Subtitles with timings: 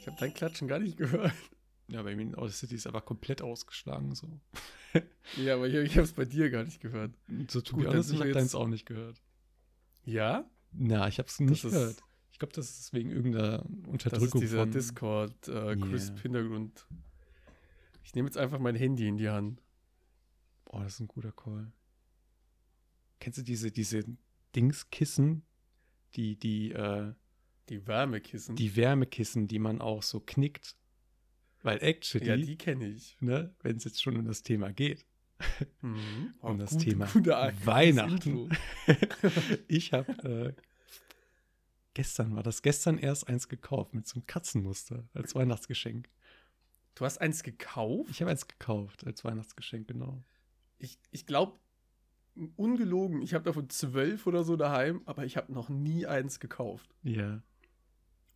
[0.00, 1.32] Ich habe dein Klatschen gar nicht gehört.
[1.88, 4.14] Ja, bei mir in Audacity ist einfach komplett ausgeschlagen.
[4.14, 4.28] So,
[5.36, 7.12] Ja, aber ich, ich habe es bei dir gar nicht gehört.
[7.48, 9.20] so dann honest, sind ich habe deins auch nicht gehört.
[10.04, 10.48] Ja?
[10.72, 12.02] Na, ich habe es nicht ist- gehört.
[12.32, 14.64] Ich glaube, das ist wegen irgendeiner Das ist Unterdrückung dieser.
[14.66, 16.22] Discord äh, crisp Yeah.
[16.22, 16.86] Hintergrund.
[18.02, 19.60] Ich nehme jetzt einfach mein Handy in die Hand.
[20.70, 21.70] Oh, das ist ein guter Call.
[23.20, 24.02] Kennst du diese, diese
[24.56, 25.42] Dingskissen,
[26.16, 27.12] die, die, äh,
[27.68, 28.56] Die Wärmekissen.
[28.56, 30.74] die Wärmekissen, die man auch so knickt?
[31.62, 33.16] Weil actually, ja, die kenne ich.
[33.20, 35.06] ne, wenn es jetzt schon um das Thema geht,
[35.80, 36.34] Mhm.
[36.40, 37.08] um das gut- Thema
[37.64, 38.50] Weihnachten.
[39.68, 40.62] Ich habe äh,
[41.94, 46.08] gestern war das gestern erst eins gekauft mit so einem Katzenmuster als Weihnachtsgeschenk.
[46.94, 48.10] Du hast eins gekauft?
[48.10, 50.22] Ich habe eins gekauft als Weihnachtsgeschenk, genau.
[50.78, 51.58] Ich, ich glaube,
[52.56, 56.94] ungelogen, ich habe davon zwölf oder so daheim, aber ich habe noch nie eins gekauft.
[57.02, 57.42] Ja.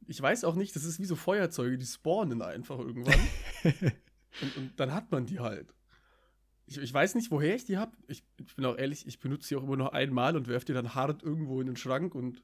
[0.06, 3.20] Ich weiß auch nicht, das ist wie so Feuerzeuge, die spawnen einfach irgendwann.
[4.42, 5.74] und, und dann hat man die halt.
[6.66, 7.96] Ich, ich weiß nicht, woher ich die habe.
[8.08, 10.72] Ich, ich bin auch ehrlich, ich benutze die auch immer noch einmal und werfe die
[10.72, 12.42] dann hart irgendwo in den Schrank und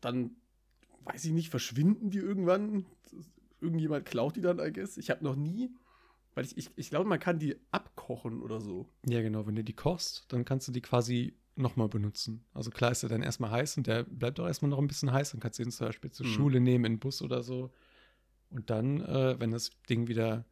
[0.00, 0.36] dann,
[1.04, 2.86] weiß ich nicht, verschwinden die irgendwann.
[3.60, 4.98] Irgendjemand klaut die dann, I guess.
[4.98, 5.74] Ich habe noch nie,
[6.34, 7.56] weil ich, ich, ich glaube, man kann die
[8.04, 8.86] abkochen oder so.
[9.06, 9.46] Ja, genau.
[9.46, 12.44] Wenn du die kochst, dann kannst du die quasi nochmal benutzen.
[12.52, 15.12] Also klar ist er dann erstmal heiß und der bleibt auch erstmal noch ein bisschen
[15.12, 15.30] heiß.
[15.32, 16.30] Dann kannst du ihn zum Beispiel zur Mhm.
[16.30, 17.72] Schule nehmen, in den Bus oder so.
[18.50, 20.44] Und dann, äh, wenn das Ding wieder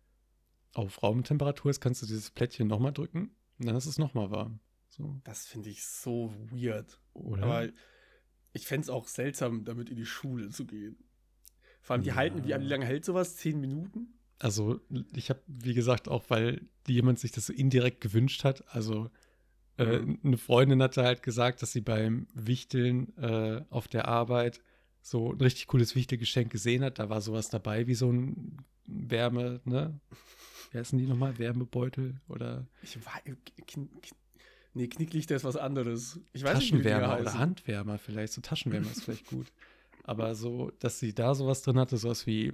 [0.74, 4.60] auf Raumtemperatur ist, kannst du dieses Plättchen nochmal drücken und dann ist es nochmal warm.
[4.88, 6.98] So, Das finde ich so weird.
[7.14, 7.42] oder?
[7.42, 7.68] Aber
[8.52, 10.96] ich fände es auch seltsam, damit in die Schule zu gehen.
[11.80, 12.16] Vor allem, die Ja.
[12.16, 13.36] halten, wie wie lange hält sowas?
[13.36, 14.14] Zehn Minuten?
[14.42, 14.80] Also,
[15.14, 18.64] ich habe, wie gesagt, auch weil jemand sich das so indirekt gewünscht hat.
[18.74, 19.08] Also,
[19.78, 20.18] äh, Mhm.
[20.24, 24.60] eine Freundin hatte halt gesagt, dass sie beim Wichteln äh, auf der Arbeit
[25.00, 26.98] so ein richtig cooles Wichtelgeschenk gesehen hat.
[26.98, 30.00] Da war sowas dabei wie so ein Wärme, ne?
[30.72, 31.38] Wie heißen die nochmal?
[31.38, 33.22] Wärmebeutel oder Ich weiß.
[33.66, 33.88] Kn
[34.74, 36.18] nee, Knicklichter ist was anderes.
[36.32, 37.38] Ich weiß nicht, wie Taschenwärmer Dinger oder.
[37.38, 38.32] Handwärmer vielleicht.
[38.32, 39.46] So Taschenwärmer ist vielleicht gut.
[40.02, 42.52] Aber so, dass sie da sowas drin hatte, sowas wie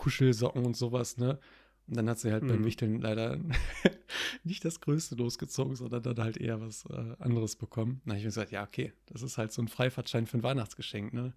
[0.00, 1.38] Kuschelsocken und sowas, ne?
[1.86, 2.64] Und dann hat sie halt beim Mhm.
[2.64, 3.38] Wichteln leider
[4.44, 8.00] nicht das Größte losgezogen, sondern dann halt eher was äh, anderes bekommen.
[8.04, 11.12] Na, ich habe gesagt, ja, okay, das ist halt so ein Freifahrtschein für ein Weihnachtsgeschenk,
[11.12, 11.34] ne?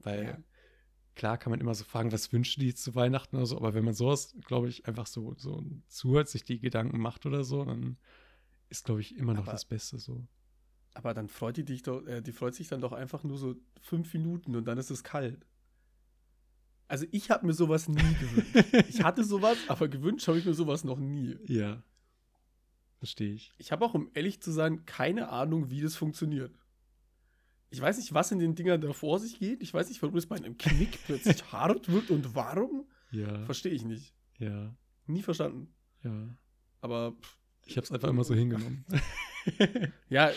[0.00, 0.38] Weil Ja.
[1.16, 3.84] klar kann man immer so fragen, was wünscht die zu Weihnachten oder so, aber wenn
[3.84, 7.96] man sowas, glaube ich, einfach so, so zuhört, sich die Gedanken macht oder so, dann
[8.68, 10.26] ist, glaube ich, immer noch Aber- das Beste so.
[10.96, 13.56] Aber dann freut die dich doch, äh, die freut sich dann doch einfach nur so
[13.80, 15.44] fünf Minuten und dann ist es kalt.
[16.94, 18.86] Also ich habe mir sowas nie gewünscht.
[18.88, 21.36] Ich hatte sowas, aber gewünscht habe ich mir sowas noch nie.
[21.48, 21.82] Ja.
[22.98, 23.52] Verstehe ich.
[23.58, 26.56] Ich habe auch, um ehrlich zu sein, keine Ahnung, wie das funktioniert.
[27.70, 29.60] Ich weiß nicht, was in den Dingern da vor sich geht.
[29.60, 32.86] Ich weiß nicht, warum es bei einem Knick plötzlich hart wird und warum.
[33.10, 33.44] Ja.
[33.44, 34.14] Verstehe ich nicht.
[34.38, 34.72] Ja.
[35.08, 35.74] Nie verstanden.
[36.04, 36.28] Ja.
[36.80, 38.84] Aber pff, Ich habe es einfach immer so hingenommen.
[40.08, 40.30] ja,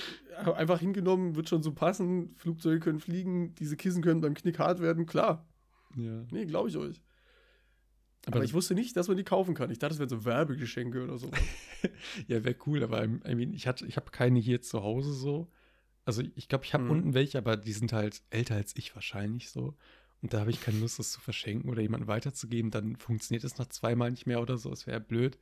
[0.55, 2.33] einfach hingenommen, wird schon so passen.
[2.37, 5.47] Flugzeuge können fliegen, diese Kissen können beim Knick hart werden, klar.
[5.97, 6.25] Ja.
[6.31, 7.01] Nee, glaube ich euch.
[8.25, 9.69] Aber, Aber, ich wusste nicht, dass man die kaufen kann.
[9.71, 11.31] Ich dachte, das wären so Werbegeschenke oder so.
[12.27, 15.47] ja, wäre cool, aber I mean, ich, hatte- ich habe keine hier zu Hause so.
[16.03, 16.91] Also ich glaube, ich habe Mhm.
[16.91, 19.75] unten welche, aber die sind halt älter als ich wahrscheinlich so.
[20.21, 22.71] Und da habe ich keine Lust, das zu verschenken oder jemandem weiterzugeben.
[22.71, 24.69] Dann funktioniert es nach zweimal nicht mehr oder so.
[24.71, 25.37] Das wäre blöd.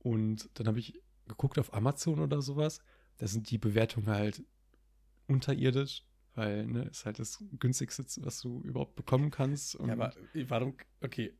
[0.00, 2.80] Und dann habe ich geguckt auf Amazon oder sowas.
[3.16, 4.44] Da sind die Bewertungen halt
[5.26, 9.74] unterirdisch, weil ne, ist halt das günstigste, was du überhaupt bekommen kannst.
[9.74, 10.12] Ja, aber
[10.46, 10.76] warum?
[11.00, 11.32] Okay,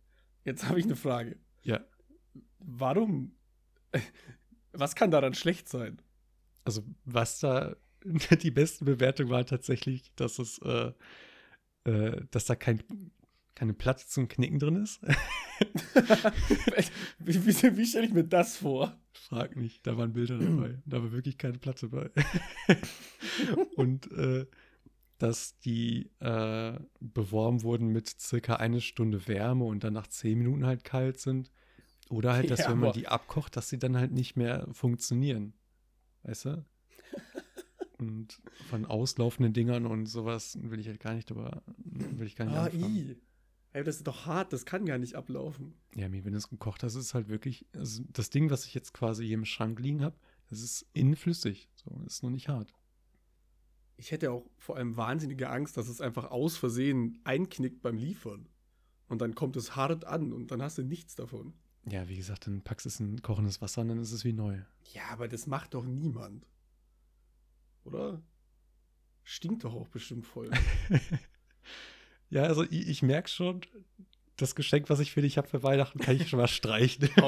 [0.45, 1.37] jetzt habe ich eine Frage.
[1.63, 1.81] ja,
[2.59, 3.37] Warum?
[4.73, 6.01] Was kann daran schlecht sein?
[6.65, 7.77] Also, was da
[8.43, 10.93] die beste Bewertung war tatsächlich, dass es, äh,
[11.85, 12.83] äh, dass da kein,
[13.55, 15.01] keine Platte zum Knicken drin ist.
[17.19, 18.99] wie wie, wie stelle ich mir das vor?
[19.13, 20.83] Frag nicht, da waren Bilder dabei.
[20.87, 22.11] Da war wirklich keine Platte bei.
[23.77, 24.47] Und äh,
[25.19, 30.67] dass die äh, beworben wurden mit circa eine Stunde Wärme und dann nach zehn Minuten
[30.67, 31.51] halt kalt sind.
[32.11, 34.67] Oder halt, dass Ja, wenn man aber- die abkocht, dass sie dann halt nicht mehr
[34.73, 35.55] funktionieren.
[36.25, 36.65] Weißt du?
[37.99, 42.45] Und von auslaufenden Dingern und sowas will ich halt gar nicht drüber, will ich gar
[42.47, 42.97] nicht Ah, anfangen.
[42.97, 43.17] i.
[43.73, 45.75] Ey, das ist doch hart, das kann gar nicht ablaufen.
[45.95, 48.67] Ja, mir, wenn du es gekocht hast, ist es halt wirklich, also das Ding, was
[48.67, 50.17] ich jetzt quasi hier im Schrank liegen habe,
[50.51, 51.69] das ist innen flüssig.
[51.77, 52.75] So, ist noch nicht hart.
[53.97, 58.49] Ich hätte auch vor allem wahnsinnige Angst, dass es einfach aus Versehen einknickt beim Liefern.
[59.09, 61.55] Und dann kommt es hart an und dann hast du nichts davon.
[61.89, 64.33] Ja, wie gesagt, dann packst du es in kochendes Wasser und dann ist es wie
[64.33, 64.59] neu.
[64.93, 66.47] Ja, aber das macht doch niemand.
[67.85, 68.23] oder?
[69.23, 70.51] Stinkt doch auch bestimmt voll.
[72.31, 73.61] ja, also ich, ich merke schon,
[74.37, 77.09] das Geschenk, was ich für dich habe für Weihnachten, kann ich schon mal streichen.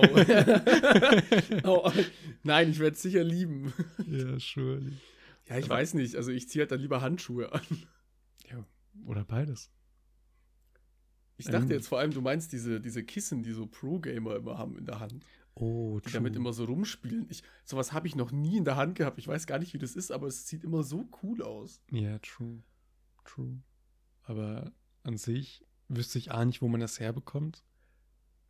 [1.64, 1.86] Oh.
[1.86, 1.92] oh.
[2.42, 3.72] Nein, ich werde es sicher lieben.
[4.06, 4.96] Ja, surely.
[5.48, 6.16] Ja, ich weiß nicht.
[6.16, 7.62] Also ich ziehe halt dann lieber Handschuhe an.
[8.50, 8.64] Ja,
[9.04, 9.70] oder beides.
[11.38, 14.58] Ich dachte ähm, jetzt vor allem, du meinst diese, diese Kissen, die so Pro-Gamer immer
[14.58, 15.24] haben in der Hand.
[15.54, 17.26] Oh, die damit immer so rumspielen.
[17.30, 19.18] Ich, sowas habe ich noch nie in der Hand gehabt.
[19.18, 21.82] Ich weiß gar nicht, wie das ist, aber es sieht immer so cool aus.
[21.90, 22.62] Ja, yeah, true.
[23.24, 23.62] True.
[24.22, 24.72] Aber
[25.02, 27.64] an sich wüsste ich A nicht, wo man das herbekommt.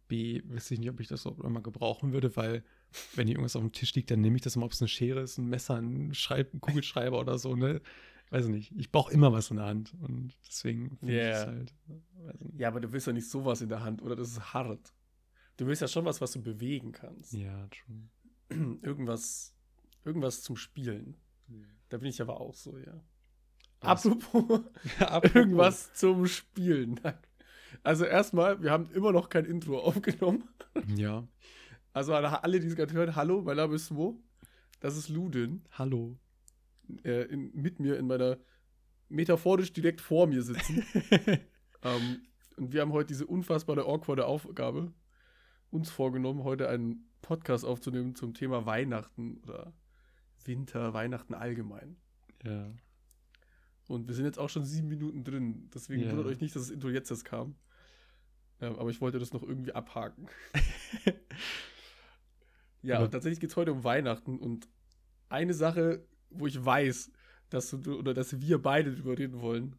[0.08, 2.64] B, wüsste ich nicht, ob ich das auch immer gebrauchen würde, weil
[3.15, 4.88] wenn hier irgendwas auf dem Tisch liegt, dann nehme ich das mal, ob es eine
[4.88, 7.81] Schere ist, ein Messer, ein, Schreib ein Kugelschreiber oder so, ne?
[8.31, 8.73] Weiß nicht.
[8.77, 11.31] Ich brauche immer was in der Hand und deswegen finde yeah.
[11.31, 11.75] ich es halt.
[12.56, 14.17] Ja, aber du willst ja nicht sowas in der Hand, oder?
[14.17, 14.93] Das ist hart.
[15.56, 17.33] Du willst ja schon was, was du bewegen kannst.
[17.33, 18.09] Ja, true.
[18.83, 19.55] irgendwas,
[20.05, 21.17] irgendwas zum Spielen.
[21.47, 21.67] Mhm.
[21.88, 23.00] Da bin ich aber auch so, ja.
[23.81, 24.62] Apropos,
[24.99, 27.00] Apropos, irgendwas zum Spielen.
[27.83, 30.49] Also erstmal, wir haben immer noch kein Intro aufgenommen.
[30.97, 31.27] Ja.
[31.96, 34.22] Also alle, die es gerade hören, hallo, mein Name ist Mo.
[34.81, 35.62] Das ist Ludin.
[35.70, 36.19] Hallo.
[37.04, 38.37] Äh, in, mit mir in meiner
[39.08, 40.84] metaphorisch direkt vor mir sitzen.
[41.82, 42.20] ähm,
[42.58, 44.93] und wir haben heute diese unfassbare awkwarde Aufgabe
[45.70, 49.72] uns vorgenommen, heute einen Podcast aufzunehmen zum Thema Weihnachten oder
[50.44, 51.96] Winter, Weihnachten allgemein.
[52.44, 52.75] Ja.
[53.88, 55.70] Und wir sind jetzt auch schon sieben Minuten drin.
[55.72, 56.10] Deswegen ja.
[56.10, 57.54] wundert euch nicht, dass das Intro jetzt erst kam.
[58.60, 60.28] Ähm, aber ich wollte das noch irgendwie abhaken.
[62.87, 64.38] ja, und tatsächlich geht es heute um Weihnachten.
[64.38, 64.69] Und
[65.29, 67.11] eine Sache, wo ich weiß,
[67.50, 69.77] dass du oder dass wir beide drüber reden wollen,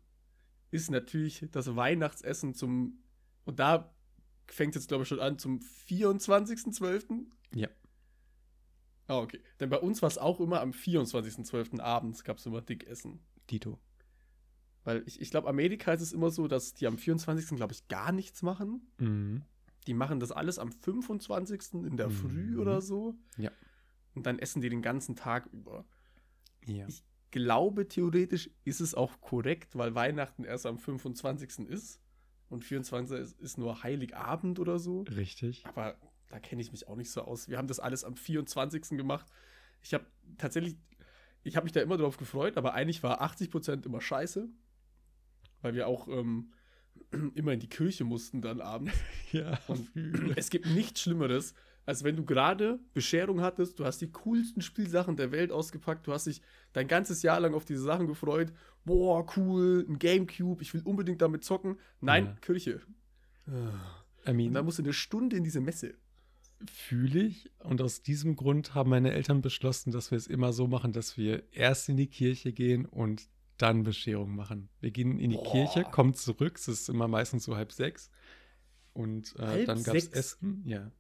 [0.72, 3.00] ist natürlich das Weihnachtsessen zum.
[3.46, 3.94] Und da
[4.48, 7.26] fängt es jetzt, glaube ich, schon an zum 24.12.
[7.56, 7.70] Ja.
[9.08, 9.40] Ah, okay.
[9.60, 11.80] Denn bei uns war es auch immer am 24.12.
[11.80, 13.22] abends gab es immer Dickessen.
[13.50, 13.80] Dito.
[14.84, 17.58] Weil ich, ich glaube, Amerika ist es immer so, dass die am 24.
[17.58, 18.90] glaube ich gar nichts machen.
[18.98, 19.44] Mhm.
[19.88, 21.74] Die machen das alles am 25.
[21.86, 22.14] in der mhm.
[22.14, 23.16] Früh oder so.
[23.38, 23.52] Ja.
[24.14, 25.86] Und dann essen die den ganzen Tag über.
[26.66, 26.88] Ja.
[26.88, 31.68] Ich glaube, theoretisch ist es auch korrekt, weil Weihnachten erst am 25.
[31.68, 32.02] ist.
[32.50, 33.18] Und 24.
[33.20, 35.02] ist, ist nur Heiligabend oder so.
[35.02, 35.66] Richtig.
[35.66, 35.98] Aber
[36.30, 37.50] da kenne ich mich auch nicht so aus.
[37.50, 38.98] Wir haben das alles am 24.
[38.98, 39.28] gemacht.
[39.82, 40.06] Ich habe
[40.38, 40.78] tatsächlich,
[41.44, 44.50] ich habe mich da immer drauf gefreut, aber eigentlich war 80% immer scheiße
[45.62, 46.52] weil wir auch ähm,
[47.36, 48.94] immer in die Kirche mussten dann abends.
[49.32, 49.60] ja.
[49.68, 49.90] Und
[50.36, 51.54] es gibt nichts Schlimmeres,
[51.86, 56.14] als wenn du gerade Bescherung hattest, du hast die coolsten Spielsachen der Welt ausgepackt, du
[56.14, 56.42] hast dich
[56.74, 58.52] dein ganzes Jahr lang auf diese Sachen gefreut.
[58.84, 61.78] Boah, cool, ein Gamecube, ich will unbedingt damit zocken.
[62.02, 62.36] Nein, ja.
[62.42, 62.82] Kirche.
[64.28, 65.96] I mean, und dann musst du eine Stunde in diese Messe.
[66.66, 67.50] Fühle ich.
[67.60, 71.18] Und aus diesem Grund haben meine Eltern beschlossen, dass wir es immer so machen, dass
[71.18, 74.70] wir erst in die Kirche gehen und dann Bescherung machen.
[74.80, 75.52] Wir gehen in die Boah.
[75.52, 78.12] Kirche, kommen zurück, es ist immer meistens so halb sechs.
[78.94, 80.92] Und äh, dann gab es Essen, ja.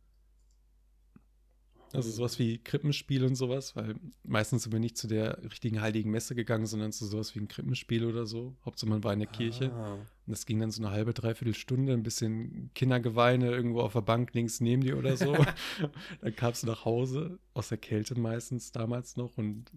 [1.93, 6.11] Also sowas wie Krippenspiel und sowas, weil meistens sind wir nicht zu der richtigen heiligen
[6.11, 8.55] Messe gegangen, sondern zu sowas wie ein Krippenspiel oder so.
[8.65, 9.71] Hauptsache man war in der Kirche.
[9.71, 9.93] Ah.
[9.93, 14.01] Und das ging dann so eine halbe, dreiviertel Stunde, ein bisschen Kindergeweine irgendwo auf der
[14.01, 15.33] Bank links neben dir oder so.
[16.21, 19.71] dann kamst du nach Hause, aus der Kälte meistens damals noch und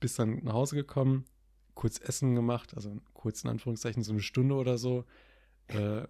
[0.00, 1.24] bist dann nach Hause gekommen,
[1.74, 5.04] kurz Essen gemacht, also kurz in Anführungszeichen so eine Stunde oder so.
[5.68, 6.06] Äh,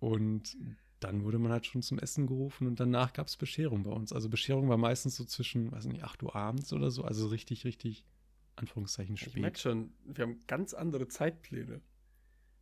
[0.00, 0.56] und
[1.00, 4.12] dann wurde man halt schon zum Essen gerufen und danach gab es Bescherung bei uns.
[4.12, 7.64] Also Bescherung war meistens so zwischen, weiß nicht, 8 Uhr abends oder so, also richtig,
[7.64, 8.04] richtig,
[8.56, 9.34] Anführungszeichen spät.
[9.34, 11.80] Ich merke schon, wir haben ganz andere Zeitpläne.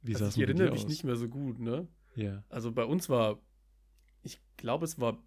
[0.02, 0.88] Wie also ich erinnere mich aus?
[0.88, 1.86] nicht mehr so gut, ne?
[2.16, 2.42] Ja.
[2.48, 3.40] Also bei uns war,
[4.22, 5.22] ich glaube, es war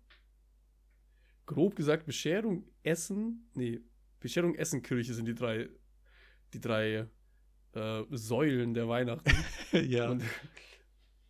[1.46, 3.82] grob gesagt Bescherung, Essen, nee,
[4.20, 5.70] Bescherung, Essen, Kirche sind die drei,
[6.55, 7.07] die drei
[7.74, 9.31] äh, Säulen der Weihnachten.
[9.71, 10.09] ja.
[10.09, 10.24] Und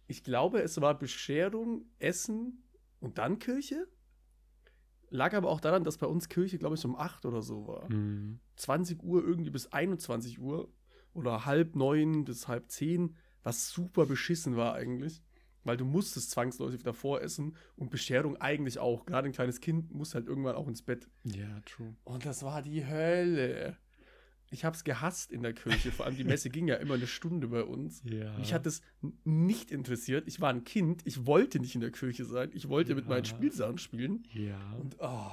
[0.07, 2.63] ich glaube, es war Bescherung, Essen
[2.99, 3.87] und dann Kirche.
[5.09, 7.91] Lag aber auch daran, dass bei uns Kirche, glaube ich, um 8 oder so war.
[7.91, 8.39] Mhm.
[8.55, 10.71] 20 Uhr irgendwie bis 21 Uhr
[11.13, 15.23] oder halb neun bis halb zehn, was super beschissen war eigentlich.
[15.63, 19.05] Weil du musstest zwangsläufig davor essen und Bescherung eigentlich auch.
[19.05, 21.09] Gerade ein kleines Kind muss halt irgendwann auch ins Bett.
[21.23, 21.95] Ja, true.
[22.03, 23.75] Und das war die Hölle
[24.51, 25.91] ich habe es gehasst in der Kirche.
[25.91, 28.01] Vor allem die Messe ging ja immer eine Stunde bei uns.
[28.03, 28.37] Ja.
[28.37, 28.81] Mich hat es
[29.23, 30.27] nicht interessiert.
[30.27, 31.01] Ich war ein Kind.
[31.05, 32.51] Ich wollte nicht in der Kirche sein.
[32.53, 32.95] Ich wollte ja.
[32.95, 34.23] mit meinen Spielsachen spielen.
[34.31, 34.59] Ja.
[34.79, 35.31] Und oh,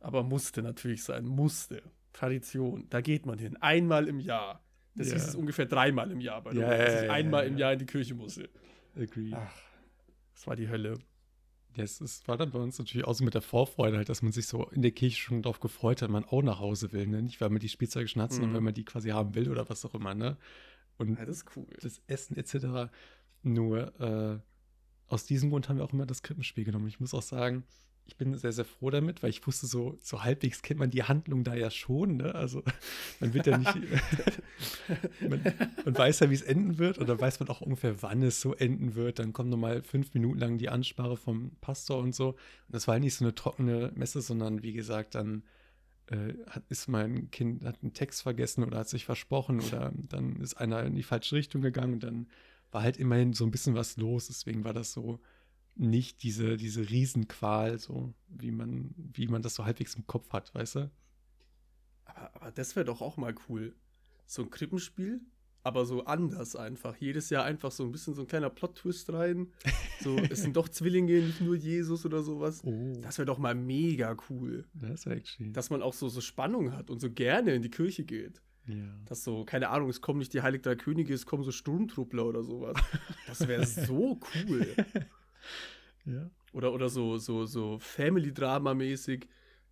[0.00, 1.26] aber musste natürlich sein.
[1.26, 1.82] Musste.
[2.12, 2.86] Tradition.
[2.90, 3.56] Da geht man hin.
[3.58, 4.62] Einmal im Jahr.
[4.94, 5.16] Das ja.
[5.16, 7.86] ist ungefähr dreimal im Jahr bei ja, ja, dass ich einmal im Jahr in die
[7.86, 8.50] Kirche musste.
[8.94, 9.30] Agree.
[9.32, 9.54] Ach,
[10.34, 10.98] das war die Hölle.
[11.76, 14.32] Es, es war dann bei uns natürlich auch so mit der Vorfreude, halt, dass man
[14.32, 17.22] sich so in der Kirche schon darauf gefreut hat, man auch nach Hause will, ne?
[17.22, 18.54] Nicht, weil man die Spielzeuge schon hat, sondern Mhm.
[18.54, 20.36] weil man die quasi haben will oder was auch immer, ne?
[20.98, 21.66] Und Ja, das ist cool.
[21.80, 22.90] das Essen etc.
[23.42, 24.38] Nur äh,
[25.08, 26.86] aus diesem Grund haben wir auch immer das Krippenspiel genommen.
[26.88, 27.64] Ich muss auch sagen,
[28.04, 31.04] ich bin sehr, sehr froh damit, weil ich wusste, so, so halbwegs kennt man die
[31.04, 32.16] Handlung da ja schon.
[32.16, 32.34] Ne?
[32.34, 32.62] Also
[33.20, 33.74] man wird ja nicht,
[35.28, 35.40] man,
[35.84, 38.54] man weiß ja, wie es enden wird dann weiß man auch ungefähr, wann es so
[38.54, 39.18] enden wird.
[39.18, 42.30] Dann kommt nochmal fünf Minuten lang die Ansprache vom Pastor und so.
[42.30, 42.38] Und
[42.70, 45.44] das war nicht so eine trockene Messe, sondern wie gesagt, dann
[46.06, 50.36] äh, hat, ist mein Kind, hat einen Text vergessen oder hat sich versprochen oder dann
[50.36, 52.26] ist einer in die falsche Richtung gegangen und dann
[52.72, 54.26] war halt immerhin so ein bisschen was los.
[54.26, 55.20] Deswegen war das so
[55.74, 60.54] nicht diese, diese Riesenqual, so wie man, wie man das so halbwegs im Kopf hat,
[60.54, 60.90] weißt du?
[62.04, 63.74] Aber, aber das wäre doch auch mal cool.
[64.26, 65.20] So ein Krippenspiel,
[65.62, 66.96] aber so anders einfach.
[66.96, 69.48] Jedes Jahr einfach so ein bisschen so ein kleiner Plot-Twist rein.
[70.00, 72.62] So, es sind doch Zwillinge, nicht nur Jesus oder sowas.
[72.64, 74.66] Oh, Das wäre doch mal mega cool.
[74.74, 75.52] das wäre actually.
[75.52, 78.42] Dass man auch so, so Spannung hat und so gerne in die Kirche geht.
[78.66, 78.74] ja.
[79.06, 82.26] Dass so, keine Ahnung, es kommen nicht die Heilig Drei Könige, es kommen so Sturmtruppler
[82.26, 82.76] oder sowas.
[83.26, 84.74] Das wäre so cool.
[86.04, 86.30] Ja.
[86.52, 89.26] Oder, oder so, so, so Family-Drama-mäßig.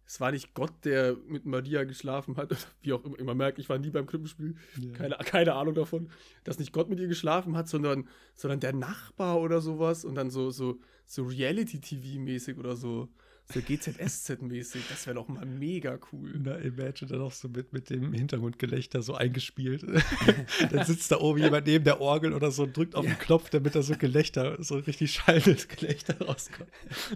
[0.06, 2.50] Es war nicht Gott, der mit Maria geschlafen hat.
[2.82, 3.22] Wie auch immer.
[3.22, 4.56] Man merkt, ich war nie beim Krippenspiel.
[4.76, 4.92] ja.
[4.92, 6.10] Keine, keine Ahnung davon.
[6.42, 10.04] Dass nicht Gott mit ihr geschlafen hat, sondern, sondern der Nachbar oder sowas.
[10.04, 13.08] Und dann so, so, so Reality-TV-mäßig oder so.
[13.52, 14.82] So GZSZ-mäßig.
[14.88, 16.38] Das wäre doch mal mega cool.
[16.42, 19.84] Na, Imagine dann auch so mit, mit dem Hintergrundgelächter so eingespielt.
[20.70, 23.50] dann sitzt da oben jemand neben der Orgel oder so und drückt auf den Knopf,
[23.50, 26.70] damit da so Gelächter, so richtig schallendes Gelächter rauskommt.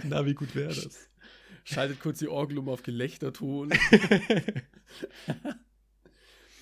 [0.05, 1.09] Na, wie gut wäre das?
[1.65, 3.71] Schaltet kurz die Orgel um auf Gelächterton.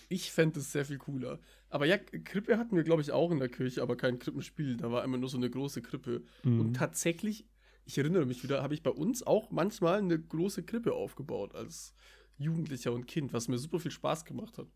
[0.09, 1.41] ich fände es sehr viel cooler.
[1.71, 4.77] Aber ja, Krippe hatten wir, glaube ich, auch in der Kirche, aber kein Krippenspiel.
[4.77, 6.23] Da war immer nur so eine große Krippe.
[6.45, 6.61] Mhm.
[6.61, 7.47] Und tatsächlich,
[7.85, 11.95] ich erinnere mich wieder, habe ich bei uns auch manchmal eine große Krippe aufgebaut als
[12.39, 14.69] Jugendlicher und Kind, was mir super viel Spaß gemacht hat.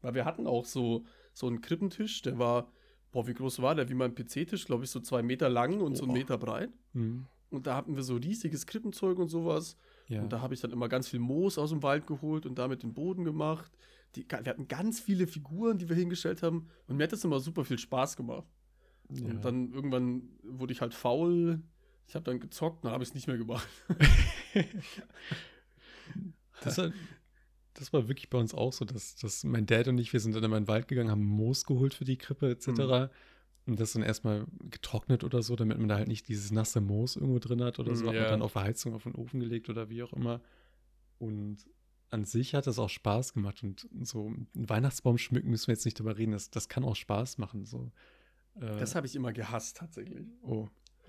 [0.00, 2.70] Weil wir hatten auch so, so einen Krippentisch, der war,
[3.12, 3.88] boah, wie groß war der?
[3.88, 6.12] Wie mein PC-Tisch, glaube ich, so zwei Meter lang und so einen.
[6.12, 6.70] Meter breit.
[6.92, 7.26] Mhm.
[7.50, 9.76] Und da hatten wir so riesiges Krippenzeug und sowas.
[10.08, 10.22] Ja.
[10.22, 12.82] Und da habe ich dann immer ganz viel Moos aus dem Wald geholt und damit
[12.82, 13.70] den Boden gemacht.
[14.16, 16.68] Die, wir hatten ganz viele Figuren, die wir hingestellt haben.
[16.86, 18.48] Und mir hat das immer super viel Spaß gemacht.
[19.10, 19.26] ja.
[19.26, 21.62] Und dann irgendwann wurde ich halt faul.
[22.08, 23.66] Ich habe dann gezockt, dann habe ich es nicht mehr gemacht.
[26.62, 26.92] Das, war-
[27.74, 30.34] das war wirklich bei uns auch so, dass, dass mein Dad und ich, wir sind
[30.34, 32.68] dann immer in den Wald gegangen, haben Moos geholt für die Krippe etc.
[32.68, 33.08] Mhm.
[33.66, 37.16] Und das dann erstmal getrocknet oder so, damit man da halt nicht dieses nasse Moos
[37.16, 38.04] irgendwo drin hat oder so.
[38.04, 38.20] Mhm, Hat ja.
[38.22, 40.40] man dann auf Heizung auf den Ofen gelegt oder wie auch immer.
[41.18, 41.58] Und
[42.10, 43.62] an sich hat das auch Spaß gemacht.
[43.62, 46.32] Und so einen Weihnachtsbaum schmücken müssen wir jetzt nicht drüber reden.
[46.32, 47.64] Das, das kann auch Spaß machen.
[47.64, 47.90] So.
[48.56, 50.26] Äh, Das habe ich immer gehasst, tatsächlich.
[50.42, 50.68] oh.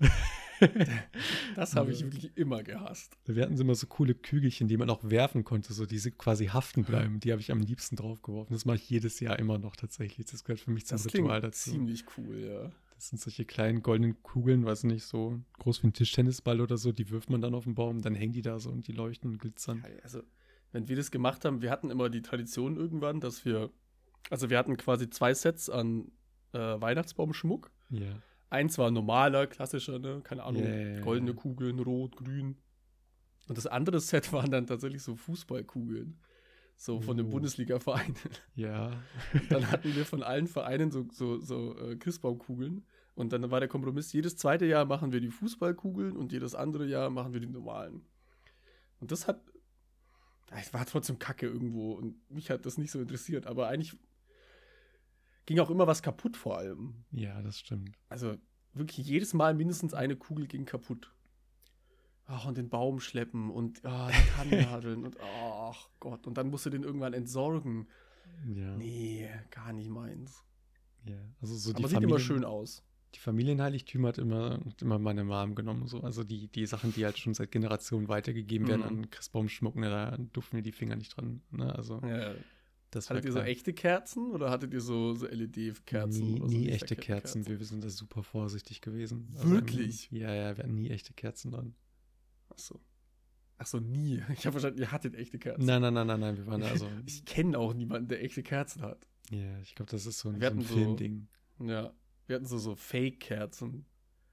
[1.54, 3.16] Das habe ich wirklich immer gehasst.
[3.26, 6.84] Wir hatten immer so coole Kügelchen, die man auch werfen konnte, so diese quasi haften
[6.84, 7.20] bleiben.
[7.20, 8.54] Die habe ich am liebsten draufgeworfen.
[8.54, 10.26] Das mache ich jedes Jahr immer noch tatsächlich.
[10.26, 11.70] Das gehört für mich zum Das Ritual dazu.
[11.70, 12.72] ziemlich cool, ja.
[12.94, 16.92] Das sind solche kleinen goldenen Kugeln, weiß nicht, so groß wie ein Tischtennisball oder so.
[16.92, 19.30] Die wirft man dann auf den Baum, dann hängen die da so und die leuchten
[19.30, 19.84] und glitzern.
[20.02, 20.22] Also,
[20.72, 23.70] wenn wir das gemacht haben, wir hatten immer die Tradition irgendwann, dass wir,
[24.30, 26.12] also wir hatten quasi zwei Sets an
[26.52, 27.70] äh, Weihnachtsbaumschmuck.
[27.90, 28.22] Ja.
[28.54, 30.20] Eins war normaler, klassischer, ne?
[30.22, 31.34] keine Ahnung, ja, goldene.
[31.34, 32.56] Kugeln, rot, grün.
[33.48, 36.18] Und das andere Set waren dann tatsächlich so Fußballkugeln.
[36.76, 37.30] So von den Oh.
[37.30, 38.16] Bundesliga-Vereinen.
[38.54, 38.92] Ja.
[39.48, 42.84] Dann hatten wir von allen Vereinen so, so, so äh, Christbaumkugeln.
[43.14, 46.86] Und dann war der Kompromiss, jedes zweite Jahr machen wir die Fußballkugeln und jedes andere
[46.86, 48.04] Jahr machen wir die normalen.
[49.00, 49.40] Und das hat,
[50.60, 53.46] es war trotzdem Kacke irgendwo und mich hat das nicht so interessiert.
[53.46, 53.96] Aber eigentlich
[55.46, 57.04] ging auch immer was kaputt vor allem.
[57.10, 57.96] ja, das stimmt.
[58.08, 58.36] Also
[58.72, 61.10] wirklich jedes Mal mindestens eine Kugel ging kaputt.
[62.26, 66.26] Ach, und den Baum schleppen und ah, die Tannennadeln und ach Gott.
[66.26, 67.86] Und dann musst du den irgendwann entsorgen.
[68.54, 68.74] Ja.
[68.76, 70.42] Nee, gar nicht meins.
[71.06, 71.16] ja.
[71.40, 72.82] Also so die Aber sieht Familien, immer schön aus.
[73.14, 75.86] Die Familienheiligtümer hat immer, hat immer meine Mom genommen.
[75.86, 76.00] So.
[76.00, 78.86] Also die, die Sachen, die halt schon seit Generationen weitergegeben werden Mhm.
[78.88, 81.42] an Christbaumschmuck, ne, da durften wir die Finger nicht dran.
[81.50, 81.72] Ne?
[81.76, 82.34] Also Ja.
[82.94, 86.24] Das Hattet ihr so echte Kerzen oder hattet ihr so, so LED-Kerzen?
[86.34, 87.46] Nie, so nie echte Lichterketten- Kerzen.
[87.46, 89.28] Wir, sind da super vorsichtig gewesen.
[89.32, 90.10] Wirklich?
[90.12, 91.74] ähm, ja, ja, wir hatten nie echte Kerzen dran.
[92.50, 92.80] Ach so.
[93.58, 94.22] Ach so, nie.
[94.32, 95.64] Ich habe verstanden, ihr hattet echte Kerzen.
[95.64, 96.88] Nein, nein, nein, nein, nein, wir waren also.
[97.06, 99.06] Ich kenne auch niemanden, der echte Kerzen hat.
[99.30, 101.28] ja, ich glaube, das ist so ein, Wir so ein hatten so- Filmding.
[101.60, 101.92] Ja.
[102.26, 103.84] Wir hatten so, so Fake-Kerzen.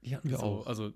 [0.04, 0.66] Die hatten wir so, auch.
[0.66, 0.92] Also,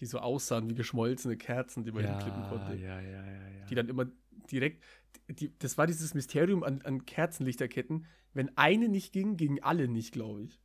[0.00, 2.74] die so aussahen wie geschmolzene Kerzen, die man ja, hinklippen konnte.
[2.76, 3.66] ja, ja, ja, ja.
[3.66, 4.06] Die dann immer
[4.50, 4.82] direkt.
[5.28, 8.06] Die, das war dieses Mysterium an, an Kerzenlichterketten.
[8.32, 10.60] Wenn eine nicht ging, gingen alle nicht, glaube ich.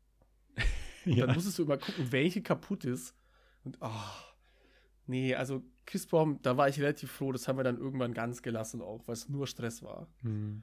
[1.06, 1.26] Und ja.
[1.26, 3.16] dann musstest du immer gucken, welche kaputt ist.
[3.64, 4.30] Und ah,
[5.10, 8.80] Nee, also Christbaum, da war ich relativ froh, das haben wir dann irgendwann ganz gelassen
[8.80, 10.08] auch, weil es nur Stress war.
[10.22, 10.62] Hm.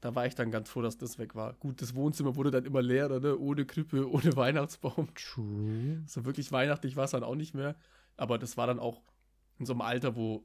[0.00, 1.54] Da war ich dann ganz froh, dass das weg war.
[1.54, 3.36] Gut, das Wohnzimmer wurde dann immer leerer, ne?
[3.36, 5.08] Ohne Krippe, ohne Weihnachtsbaum.
[5.16, 6.00] True.
[6.06, 7.74] So wirklich weihnachtlich war es dann auch nicht mehr.
[8.16, 9.02] Aber das war dann auch
[9.58, 10.44] in so einem Alter, wo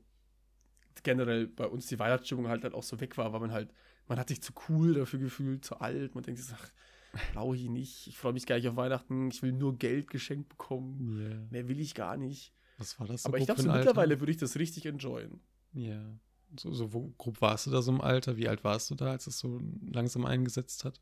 [1.02, 3.74] generell bei uns die Weihnachtsstimmung halt, halt auch so weg war, weil man halt,
[4.08, 6.14] man hat sich zu cool dafür gefühlt, zu alt.
[6.14, 6.70] Man denkt sich, ach,
[7.34, 8.08] brauche ich nicht.
[8.08, 9.30] Ich freue mich gar nicht auf Weihnachten.
[9.30, 11.18] Ich will nur Geld geschenkt bekommen.
[11.18, 11.48] Yeah.
[11.50, 12.54] Mehr will ich gar nicht.
[12.78, 15.42] Was war das so Aber ich glaube, so mittlerweile würde ich das richtig enjoyen.
[15.74, 16.20] Ja.
[16.60, 18.38] So, so wo grob warst du da so im Alter?
[18.38, 19.60] Wie alt warst du da, als es so
[19.92, 21.00] langsam eingesetzt hat?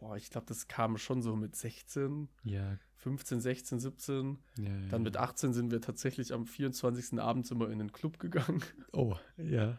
[0.00, 2.78] Boah, ich glaube, das kam schon so mit 16, Ja.
[2.96, 4.38] 15, 16, 17.
[4.58, 4.88] ja, ja.
[4.88, 7.20] Dann mit 18 sind wir tatsächlich am 24.
[7.20, 8.62] Abend immer in den Club gegangen.
[8.92, 9.78] Oh, ja.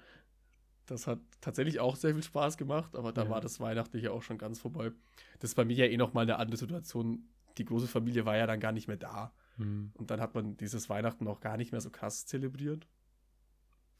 [0.85, 3.29] Das hat tatsächlich auch sehr viel Spaß gemacht, aber da Ja.
[3.29, 4.91] war das Weihnachtliche auch schon ganz vorbei.
[5.39, 7.27] Das ist bei mir ja eh noch mal eine andere Situation.
[7.57, 9.33] Die große Familie war ja dann gar nicht mehr da.
[9.57, 9.91] Hm.
[9.95, 12.87] Und dann hat man dieses Weihnachten auch gar nicht mehr so krass zelebriert.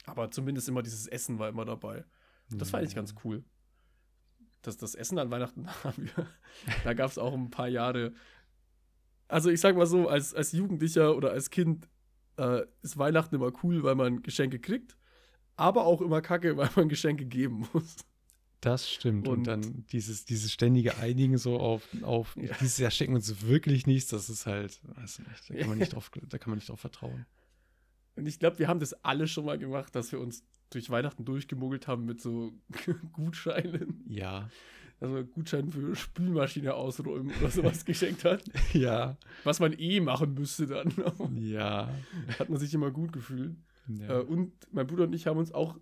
[0.06, 2.04] Aber zumindest immer dieses Essen war immer dabei.
[2.50, 3.44] Das war eigentlich ganz cool.
[4.62, 6.26] Das, das Essen an Weihnachten haben wir.
[6.84, 8.12] Da gab es auch ein paar Jahre.
[9.28, 11.88] Also ich sag mal so, als, als Jugendlicher oder als Kind
[12.38, 14.96] äh, ist Weihnachten immer cool, weil man Geschenke kriegt,
[15.56, 17.96] aber auch immer kacke, weil man Geschenke geben muss.
[18.60, 19.26] Das stimmt.
[19.26, 22.54] Und, Und- dann dieses, dieses ständige Einigen so auf, auf Ja.
[22.60, 25.92] dieses Jahr schenken uns wirklich nichts, das ist halt, weiß nicht, da kann man nicht
[25.94, 27.26] drauf, da kann man nicht drauf vertrauen.
[28.14, 31.24] Und ich glaube, wir haben das alle schon mal gemacht, dass wir uns durch Weihnachten
[31.24, 32.52] durchgemogelt haben mit so
[33.12, 34.04] Gutscheinen.
[34.08, 34.48] Ja.
[35.00, 38.44] Also Gutschein für Spülmaschine ausräumen oder sowas geschenkt hat.
[38.72, 39.16] Ja.
[39.42, 40.92] Was man eh machen müsste dann.
[41.36, 41.92] Ja.
[42.38, 43.56] Hat man sich immer gut gefühlt.
[43.88, 44.20] ja.
[44.20, 45.76] Äh, und mein Bruder und ich haben uns auch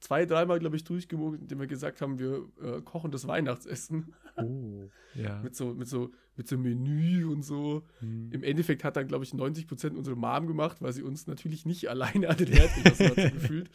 [0.00, 4.14] zwei, dreimal, glaube ich, durchgemogelt, indem wir gesagt haben, wir äh, kochen das Weihnachtsessen.
[4.36, 4.88] oh.
[5.14, 5.40] Ja.
[5.40, 7.86] mit, so, mit, so, mit so Menü und so.
[8.00, 8.30] Hm.
[8.32, 11.88] Im Endeffekt hat dann, glaube ich, 90% unsere Mom gemacht, weil sie uns natürlich nicht
[11.88, 13.70] alleine an den Herd gelassen hat, so gefühlt.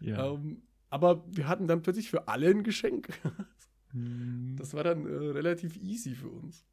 [0.00, 0.32] ja.
[0.32, 3.08] Ähm, aber wir hatten dann plötzlich für alle ein Geschenk.
[3.90, 4.56] Hm.
[4.58, 6.66] Das war dann äh, relativ easy für uns.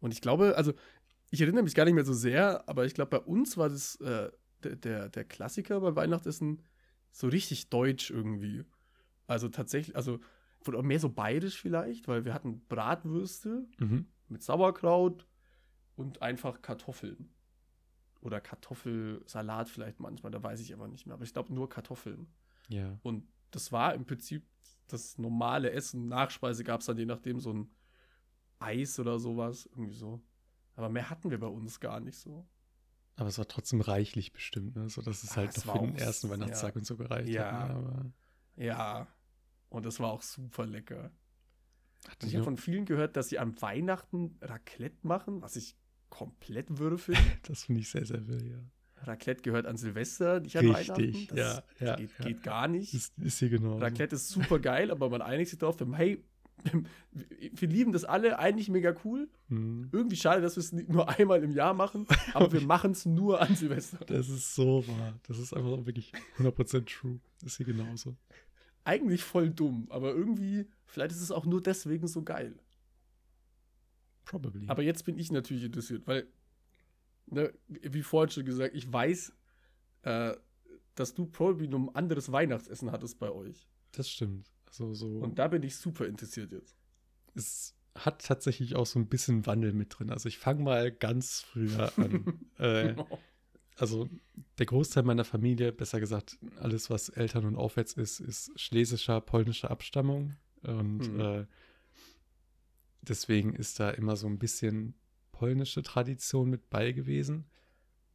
[0.00, 0.74] Und ich glaube, also
[1.30, 3.96] ich erinnere mich gar nicht mehr so sehr, aber ich glaube, bei uns war das
[3.96, 4.30] äh,
[4.62, 6.62] der, der, der Klassiker beim Weihnachtsessen
[7.16, 8.62] so richtig deutsch irgendwie.
[9.26, 10.20] Also tatsächlich, also
[10.66, 14.06] oder mehr so bayerisch vielleicht, weil wir hatten Bratwürste Mhm.
[14.28, 15.26] mit Sauerkraut
[15.94, 17.30] und einfach Kartoffeln.
[18.20, 21.14] Oder Kartoffelsalat vielleicht manchmal, da weiß ich aber nicht mehr.
[21.14, 22.26] Aber ich glaube nur Kartoffeln.
[22.68, 22.98] Ja.
[23.02, 24.44] Und das war im Prinzip
[24.88, 26.08] das normale Essen.
[26.08, 27.70] Nachspeise gab es dann je nachdem so ein
[28.58, 29.66] Eis oder sowas.
[29.66, 30.20] Irgendwie so.
[30.74, 32.46] Aber mehr hatten wir bei uns gar nicht so.
[33.16, 34.88] Aber es war trotzdem reichlich bestimmt, ne?
[34.90, 36.78] So dass es Ah, halt es noch für den ersten Weihnachtstag ja.
[36.78, 37.68] und so gereicht Ja.
[37.68, 37.82] hat.
[37.82, 38.12] Ne?
[38.56, 39.06] Ja.
[39.70, 41.10] Und das war auch super lecker.
[42.08, 45.76] hat ich habe von vielen gehört, dass sie an Weihnachten Raclette machen, was ich
[46.10, 47.20] komplett finde.
[47.42, 48.58] das finde ich sehr, sehr will, ja.
[49.02, 51.26] Raclette gehört an Silvester, nicht an Richtig, Weihnachten.
[51.36, 51.38] Das
[51.80, 52.24] ja, ja, geht, ja.
[52.26, 52.94] geht gar nicht.
[52.94, 53.78] Ist, ist hier genau.
[53.78, 56.24] Raclette ist super geil, aber man einigt sich darauf, hey,
[57.52, 59.28] wir lieben das alle, eigentlich mega cool.
[59.48, 59.88] Hm.
[59.92, 63.40] Irgendwie schade, dass wir es nur einmal im Jahr machen, aber wir machen es nur
[63.40, 63.98] an Silvester.
[64.06, 65.18] Das ist so wahr.
[65.26, 67.20] Das ist einfach wirklich 100% true.
[67.44, 68.16] Ist hier genauso.
[68.84, 72.58] Eigentlich voll dumm, aber irgendwie, vielleicht ist es auch nur deswegen so geil.
[74.24, 74.68] Probably.
[74.68, 76.26] Aber jetzt bin ich natürlich interessiert, weil,
[77.26, 79.32] ne, wie vorhin schon gesagt, ich weiß,
[80.02, 80.34] äh,
[80.94, 83.68] dass du probably nur ein anderes Weihnachtsessen hattest bei euch.
[83.92, 84.50] das stimmt.
[84.66, 85.18] Also so.
[85.18, 86.76] Und da bin ich super interessiert jetzt.
[87.34, 90.10] es hat tatsächlich auch so ein bisschen Wandel mit drin.
[90.10, 92.40] Also ich fange mal ganz früher an.
[92.58, 92.94] äh,
[93.76, 94.08] also
[94.58, 99.70] der Großteil meiner Familie, besser gesagt, alles, was Eltern und aufwärts ist, ist schlesischer, polnischer
[99.70, 100.36] Abstammung.
[100.62, 101.20] Und Mhm.
[101.20, 101.46] äh,
[103.02, 104.94] deswegen ist da immer so ein bisschen
[105.32, 107.46] polnische Tradition mit bei gewesen.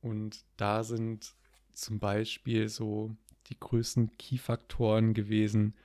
[0.02, 1.36] Und da sind
[1.72, 3.16] zum Beispiel so
[3.48, 5.76] die größten Key-Faktoren gewesen.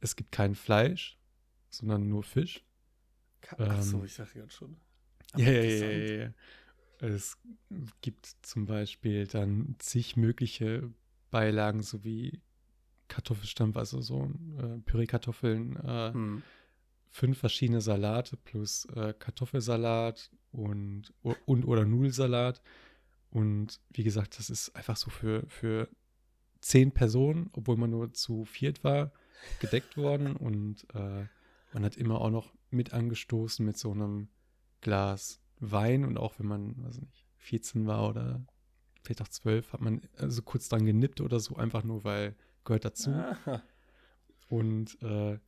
[0.00, 1.18] Es gibt kein Fleisch,
[1.70, 2.64] sondern nur Fisch.
[3.58, 4.76] Achso, Ähm, ich sag jetzt schon.
[5.36, 6.32] Ja, ja, ja.
[6.98, 7.38] Es
[8.00, 10.90] gibt zum Beispiel dann zig mögliche
[11.30, 12.40] Beilagen, sowie
[13.08, 16.42] Kartoffelstampf, also so äh, Püreekartoffeln, äh, Hm.
[17.10, 22.62] fünf verschiedene Salate plus äh, Kartoffelsalat und, und oder Nudelsalat.
[23.30, 25.88] Und wie gesagt, das ist einfach so für, für
[26.60, 29.12] zehn Personen, obwohl man nur zu viert war,
[29.60, 30.36] gedeckt worden.
[30.36, 31.26] Und äh,
[31.72, 34.28] man hat immer auch noch mit angestoßen mit so einem
[34.80, 36.04] Glas Wein.
[36.04, 38.44] Und auch wenn man, weiß nicht, 14 war oder
[39.02, 42.84] vielleicht auch 12, hat man also kurz dran genippt oder so, einfach nur, weil gehört
[42.84, 43.10] dazu.
[43.10, 43.62] Ah,
[44.48, 45.38] Und äh,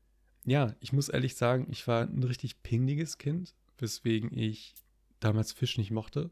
[0.45, 4.75] ja, ich muss ehrlich sagen, ich war ein richtig pingeliges Kind, weswegen ich
[5.21, 6.31] damals Fisch nicht mochte.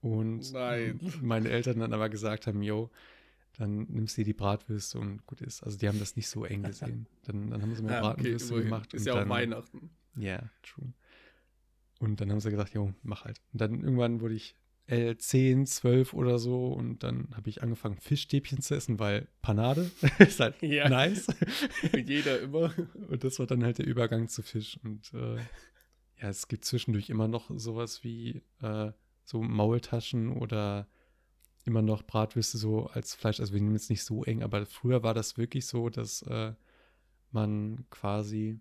[0.00, 1.00] Und Nein.
[1.22, 2.90] meine Eltern dann aber gesagt haben, yo,
[3.58, 5.62] dann nimmst du dir die Bratwürste und gut ist.
[5.62, 7.06] Also die haben das nicht so eng gesehen.
[7.24, 8.64] Dann, dann haben sie mir Ja, okay, Bratwürste immerhin.
[8.70, 8.94] gemacht.
[8.94, 9.90] Ist ja auch dann, Weihnachten.
[10.16, 10.92] Ja, true.
[12.00, 13.40] Und dann haben sie gesagt, jo, mach halt.
[13.52, 14.54] Und dann irgendwann wurde ich
[14.86, 19.90] äh, 10, 12 oder so und dann habe ich angefangen, Fischstäbchen zu essen, weil Panade
[20.20, 20.88] ist halt Ja.
[20.88, 21.26] nice.
[22.06, 22.72] Jeder immer.
[23.08, 24.78] Und das war dann halt der Übergang zu Fisch.
[24.84, 25.36] Und äh,
[26.20, 28.92] ja, es gibt zwischendurch immer noch sowas wie äh,
[29.24, 30.88] so Maultaschen oder
[31.68, 33.38] immer noch Bratwürste so als Fleisch.
[33.38, 36.54] Also wir nehmen jetzt nicht so eng, aber früher war das wirklich so, dass äh,
[37.30, 38.58] man quasi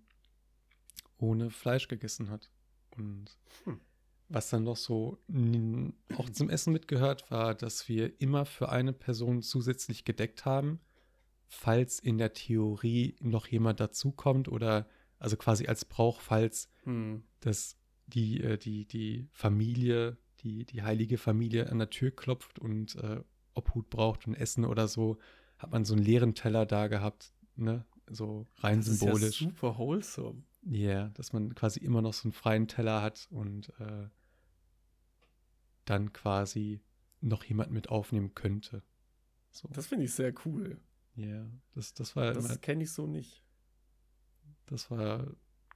[1.18, 2.52] ohne Fleisch gegessen hat.
[2.96, 3.80] Und Hm.
[4.30, 5.18] was dann noch so
[6.18, 10.80] auch zum Essen mitgehört, war, dass wir immer für eine Person zusätzlich gedeckt haben,
[11.48, 17.24] falls in der Theorie noch jemand dazukommt oder also quasi als Brauch, falls Hm.
[17.40, 22.96] dass die, äh, die, die Familie, die, die heilige Familie an der Tür klopft und
[22.96, 23.22] äh,
[23.54, 25.18] Obhut braucht und Essen oder so,
[25.58, 27.86] hat man so einen leeren Teller da gehabt, ne?
[28.10, 29.40] So rein Das ist ja symbolisch.
[29.40, 30.44] super wholesome.
[30.62, 34.08] Ja, dass man quasi immer noch so einen freien Teller hat und äh,
[35.86, 36.82] dann quasi
[37.20, 38.84] noch jemand mit aufnehmen könnte.
[39.52, 39.68] So.
[39.74, 40.80] Das finde ich sehr cool.
[41.16, 43.44] ja, das, das war Das kenne ich so nicht.
[44.68, 45.28] das war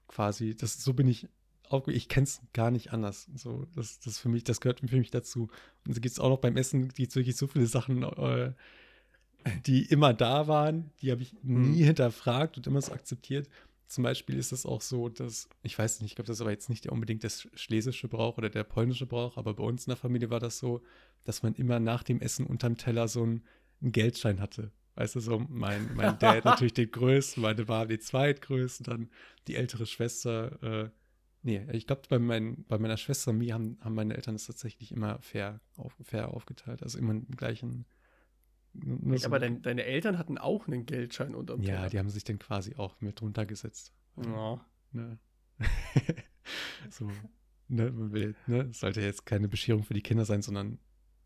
[0.08, 1.28] quasi, das so bin ich
[1.74, 3.28] aufge ich kenne es gar nicht anders.
[3.36, 5.50] So, das, das für mich, das gehört für mich dazu.
[5.86, 8.54] Und es gibt auch noch beim Essen, gibt es wirklich so viele Sachen, äh,
[9.66, 11.86] die immer da waren, die habe ich nie Mhm.
[11.86, 13.50] hinterfragt und immer so akzeptiert.
[13.88, 16.52] Zum Beispiel ist es auch so, dass, ich weiß nicht, ich glaube, das ist aber
[16.52, 19.98] jetzt nicht unbedingt das schlesische Brauch oder der polnische Brauch, aber bei uns in der
[19.98, 20.82] Familie war das so,
[21.26, 23.44] dass man immer nach dem Essen unterm Teller so einen,
[23.82, 24.72] einen Geldschein hatte.
[24.96, 29.10] Weißt du, so mein, mein Dad natürlich den größten, meine Mom den zweitgrößten, dann
[29.48, 30.62] die ältere Schwester.
[30.86, 30.90] Äh,
[31.44, 34.46] nee, ich glaube, bei, mein, bei meiner Schwester und mir haben, haben meine Eltern das
[34.46, 36.84] tatsächlich immer fair, auf, fair aufgeteilt.
[36.84, 37.86] Also immer im gleichen.
[38.74, 41.90] nur so- Aber dein, deine Eltern hatten auch einen Geldschein unterm ja, Teller.
[41.90, 43.94] die haben sich dann quasi auch mit runtergesetzt.
[44.18, 44.66] Ja.
[44.92, 45.20] Ne?
[46.90, 47.10] so,
[47.68, 50.80] ne, man will, ne, es sollte jetzt keine Bescherung für die Kinder sein, sondern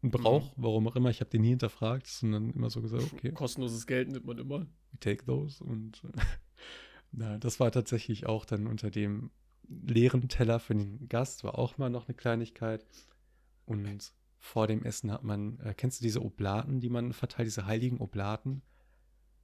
[0.04, 1.10] ein Brauch, warum auch immer.
[1.10, 4.60] Ich habe den nie hinterfragt, sondern immer so gesagt, okay, Kostenloses Geld nimmt man immer.
[4.92, 5.64] we take those.
[5.64, 6.04] Und
[7.12, 9.32] na, das war tatsächlich auch dann unter dem
[9.68, 12.86] leeren Teller für den Gast, war auch mal noch eine Kleinigkeit.
[13.66, 17.66] Und vor dem Essen hat man, äh, kennst du diese Oblaten, die man verteilt, diese
[17.66, 18.62] heiligen Oblaten?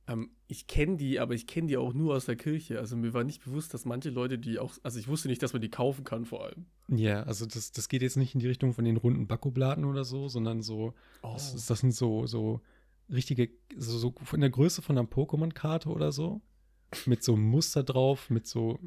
[0.08, 2.80] Ähm, ich kenne die, aber ich kenne die auch nur aus der Kirche.
[2.80, 5.54] Also mir war nicht bewusst, dass manche Leute die auch, also ich wusste nicht, dass
[5.54, 6.66] man die kaufen kann vor allem.
[6.88, 10.04] Ja, also das, das geht jetzt nicht in die Richtung von den runden Backoblaten oder
[10.04, 11.34] so, sondern so, Oh.
[11.34, 12.62] das, das sind so, so
[13.10, 16.42] richtige, so, so von der Größe von einer Pokémon-Karte oder so,
[17.06, 18.80] mit so einem Muster drauf, mit so,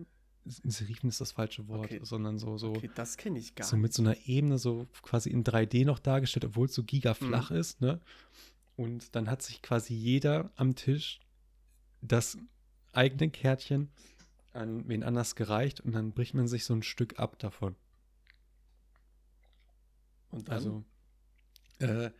[0.46, 2.00] Serifen ist das falsche Wort, Okay.
[2.02, 5.30] sondern so, so, Okay, das kenne ich gar so mit so einer Ebene, so quasi
[5.30, 7.56] in 3D noch dargestellt, obwohl es so gigaflach Mhm.
[7.56, 8.00] ist, ne?
[8.76, 11.20] Und dann hat sich quasi jeder am Tisch
[12.02, 12.36] das
[12.92, 13.90] eigene Kärtchen
[14.52, 17.74] an wen anders gereicht und dann bricht man sich so ein Stück ab davon.
[20.30, 20.84] Und dann, Also
[21.78, 22.10] äh,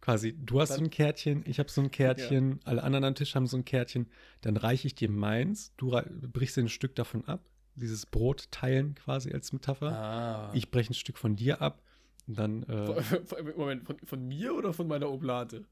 [0.00, 3.14] quasi, du hast Dann- so ein Kärtchen, ich habe so ein Kärtchen, alle anderen am
[3.14, 4.08] Tisch haben so ein Kärtchen,
[4.40, 5.90] dann reiche ich dir meins, du
[6.32, 7.49] brichst dir ein Stück davon ab,
[7.80, 9.92] dieses Brot teilen quasi als Metapher.
[9.92, 10.52] ah.
[10.54, 11.82] Ich breche ein Stück von dir ab
[12.26, 13.20] und dann, äh,
[13.56, 15.64] Moment, von, von mir oder von meiner Oblate?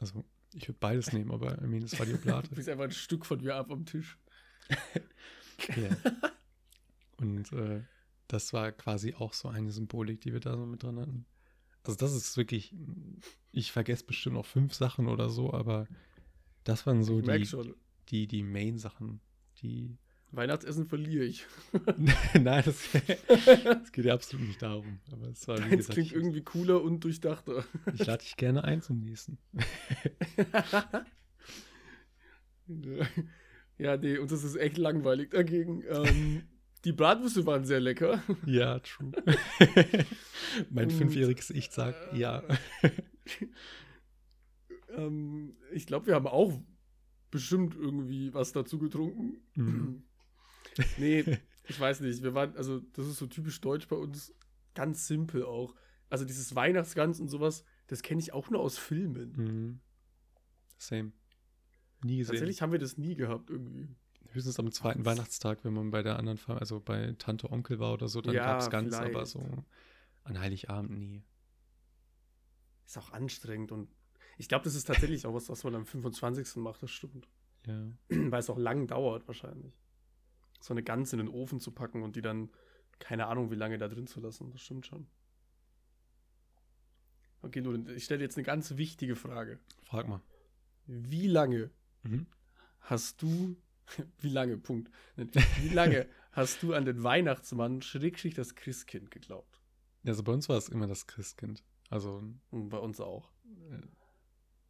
[0.00, 2.54] also ich würde beides nehmen, aber I mean, das war die Du Oblate.
[2.54, 4.18] bist einfach ein Stück von mir ab am Tisch.
[5.76, 5.88] Ja.
[7.16, 7.82] Und äh,
[8.28, 11.26] das war quasi auch so eine Symbolik, die wir da so mit dran hatten.
[11.82, 12.72] Also das ist wirklich,
[13.50, 15.88] ich vergesse bestimmt noch fünf Sachen oder so, aber
[16.62, 17.44] das waren so die,
[18.08, 19.20] die, die Main-Sachen,
[19.62, 19.96] die.
[20.30, 21.46] Weihnachtsessen verliere ich.
[22.34, 22.88] Nein, das,
[23.64, 25.00] das geht ja absolut nicht darum.
[25.10, 27.64] Aber es war, Deins gesagt, klingt irgendwie cooler und durchdachter.
[27.94, 29.38] ich lade dich gerne ein zum nächsten.
[33.78, 35.82] ja, nee, uns ist es echt langweilig dagegen.
[35.88, 36.42] Ähm,
[36.84, 38.22] die Bratwürste waren sehr lecker.
[38.44, 39.12] Ja, true.
[40.70, 42.42] mein Und, fünfjähriges Ich sagt äh, ja.
[44.90, 46.60] Ähm, ich glaube, wir haben auch
[47.30, 49.38] bestimmt irgendwie was dazu getrunken.
[49.54, 50.02] Mhm.
[50.98, 51.24] Nee,
[51.68, 52.22] ich weiß nicht.
[52.22, 54.34] Wir waren, also, das ist so typisch deutsch bei uns.
[54.74, 55.74] Ganz simpel auch.
[56.10, 59.32] Also, dieses Weihnachtsgans und sowas, das kenne ich auch nur aus Filmen.
[59.36, 59.80] Mhm.
[60.78, 61.12] Same.
[62.04, 62.34] Nie gesehen.
[62.34, 63.88] Tatsächlich haben wir das nie gehabt irgendwie.
[64.30, 67.94] Höchstens am zweiten Weihnachtstag, wenn man bei der anderen Familie, also bei Tante Onkel war
[67.94, 69.42] oder so, dann Ja, gab es ganz, aber so
[70.24, 71.24] an Heiligabend nie.
[72.86, 73.88] Ist auch anstrengend und
[74.36, 76.56] ich glaube, das ist tatsächlich auch was, was man am 25.
[76.56, 77.28] macht, das stimmt.
[77.66, 77.90] Ja.
[78.08, 79.74] Weil es auch lang dauert wahrscheinlich.
[80.60, 82.50] So eine Gans in den Ofen zu packen und die dann,
[82.98, 84.50] keine Ahnung, wie lange da drin zu lassen.
[84.50, 85.06] Das stimmt schon.
[87.42, 89.60] Okay, Lorenz, ich stelle jetzt eine ganz wichtige Frage.
[89.84, 90.20] Frag mal.
[90.86, 91.70] Wie lange
[92.02, 92.26] Mhm.
[92.80, 93.56] hast du,
[94.18, 99.60] wie lange, Punkt, wie lange hast du an den Weihnachtsmann, Schrägstrich das Christkind geglaubt?
[100.04, 101.62] Also bei uns war es immer das Christkind.
[101.90, 103.30] Also Und bei uns auch.
[103.70, 103.82] äh,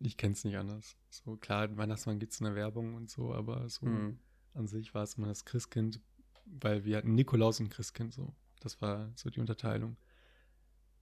[0.01, 0.96] ich kenne es nicht anders.
[1.11, 4.18] So klar, Weihnachtsmann gibt es in der Werbung und so, aber so Hm.
[4.55, 6.01] An sich war es immer das Christkind,
[6.47, 8.35] weil wir hatten Nikolaus und Christkind so.
[8.61, 9.97] Das war so die Unterteilung.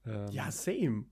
[0.04, 1.06] Ähm, Ja, same.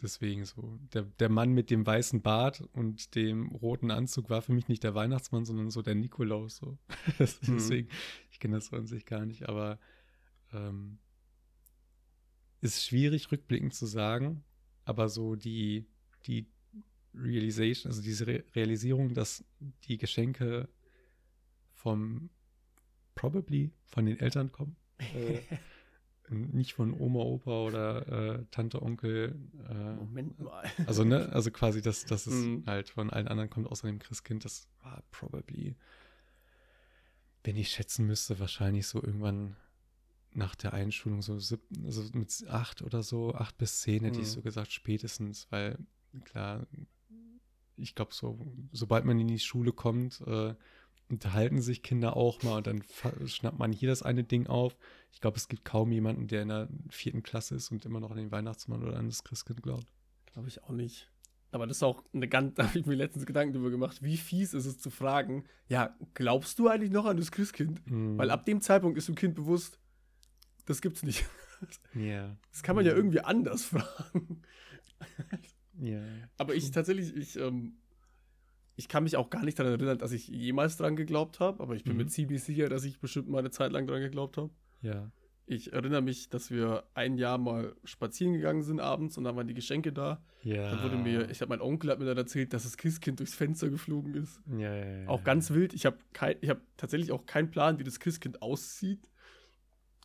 [0.00, 0.78] Deswegen so.
[0.92, 4.84] Der, der Mann mit dem weißen Bart und dem roten Anzug war für mich nicht
[4.84, 6.56] der Weihnachtsmann, sondern so der Nikolaus.
[6.56, 6.78] So.
[7.18, 7.54] Mhm.
[7.56, 7.88] Deswegen,
[8.30, 9.78] ich kenne das so an sich gar nicht, aber
[10.52, 10.98] ähm,
[12.60, 14.44] ist schwierig rückblickend zu sagen,
[14.84, 15.86] aber so die,
[16.26, 16.46] die
[17.14, 19.44] Realization, also diese Re Realisierung, dass
[19.84, 20.68] die Geschenke
[21.78, 22.28] vom
[23.14, 24.76] probably von den Eltern kommen.
[26.30, 28.06] Äh, nicht von Oma, Opa oder
[28.40, 29.34] äh, Tante, Onkel.
[29.70, 30.62] Äh, Moment mal.
[30.86, 32.64] also, ne, also quasi, dass, dass es Mhm.
[32.66, 34.44] halt von allen anderen kommt, außer dem Christkind.
[34.44, 35.74] Das war probably,
[37.44, 39.56] wenn ich schätzen müsste, wahrscheinlich so irgendwann
[40.32, 44.26] nach der Einschulung, so sieb, also mit acht oder so, acht bis zehn hätte ich
[44.26, 44.32] Mhm.
[44.32, 45.78] so gesagt, spätestens, weil
[46.24, 46.66] klar,
[47.76, 50.54] ich glaube, so, sobald man in die Schule kommt, äh,
[51.10, 52.82] unterhalten sich Kinder auch mal und dann
[53.26, 54.76] schnappt man hier das eine Ding auf.
[55.12, 58.10] Ich glaube, es gibt kaum jemanden, der in der vierten Klasse ist und immer noch
[58.10, 59.86] an den Weihnachtsmann oder an das Christkind glaubt.
[60.32, 61.10] Glaube ich auch nicht.
[61.50, 64.16] Aber das ist auch eine ganz, da habe ich mir letztens Gedanken darüber gemacht, wie
[64.18, 67.90] fies ist es zu fragen, ja, glaubst du eigentlich noch an das Christkind?
[67.90, 68.18] Mhm.
[68.18, 69.78] Weil ab dem Zeitpunkt ist dem Kind bewusst,
[70.66, 71.24] das gibt's nicht.
[71.92, 72.36] Ja.
[72.52, 72.98] Das kann man ja Mhm.
[72.98, 74.42] irgendwie anders fragen.
[75.80, 76.00] Ja.
[76.36, 77.78] Aber ich tatsächlich, ich, ähm,
[78.78, 81.74] ich kann mich auch gar nicht daran erinnern, dass ich jemals dran geglaubt habe, aber
[81.74, 81.98] ich bin Mhm.
[81.98, 84.50] mir ziemlich sicher, dass ich bestimmt mal eine Zeit lang dran geglaubt habe.
[84.82, 85.10] Ja.
[85.50, 89.48] Ich erinnere mich, dass wir ein Jahr mal spazieren gegangen sind abends und dann waren
[89.48, 90.22] die Geschenke da.
[90.44, 90.70] Ja.
[90.70, 93.34] Dann wurde mir, ich habe mein Onkel hat mir dann erzählt, dass das Christkind durchs
[93.34, 94.40] Fenster geflogen ist.
[94.58, 95.72] ja, ja, ja, Auch ganz wild.
[95.74, 95.96] Ich habe
[96.40, 99.08] ich habe tatsächlich auch keinen Plan, wie das Christkind aussieht.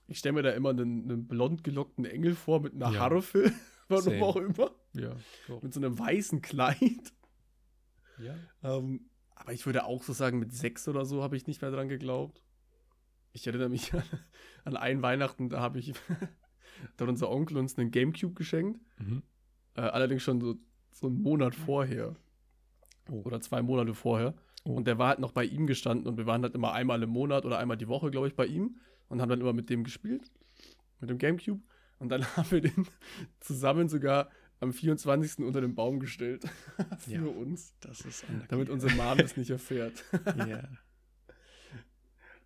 [0.08, 3.00] Ich stelle mir da immer einen, einen blond gelockten Engel vor mit einer Ja.
[3.02, 3.52] Harfe,
[3.90, 4.24] warum Same.
[4.24, 5.16] auch immer, Ja.
[5.48, 5.62] Doch.
[5.62, 7.14] mit so einem weißen Kleid.
[8.24, 8.36] Ja.
[8.64, 11.72] Ähm, aber ich würde auch so sagen, mit sechs oder so habe ich nicht mehr
[11.72, 12.42] dran geglaubt.
[13.32, 14.04] Ich erinnere mich an,
[14.64, 15.94] an einen Weihnachten, da habe ich,
[16.98, 18.80] da hat unser Onkel uns einen Gamecube geschenkt.
[19.00, 19.24] Mhm.
[19.76, 20.56] Äh, allerdings schon so,
[20.92, 22.16] so einen Monat vorher.
[23.10, 23.22] Oh.
[23.24, 24.34] Oder zwei Monate vorher.
[24.64, 24.74] Oh.
[24.74, 27.10] Und der war halt noch bei ihm gestanden und wir waren halt immer einmal im
[27.10, 28.78] Monat oder einmal die Woche, glaube ich, bei ihm
[29.10, 30.32] und haben dann immer mit dem gespielt.
[31.00, 31.62] Mit dem Gamecube.
[32.00, 32.88] Und dann haben wir den
[33.40, 34.30] zusammen sogar
[34.64, 35.40] am 24.
[35.46, 36.46] unter den Baum gestellt.
[37.00, 37.22] für Ja.
[37.24, 37.74] uns.
[37.82, 38.26] Das ist.
[38.50, 40.04] Damit unsere Mom das nicht erfährt.
[40.48, 40.68] Ja.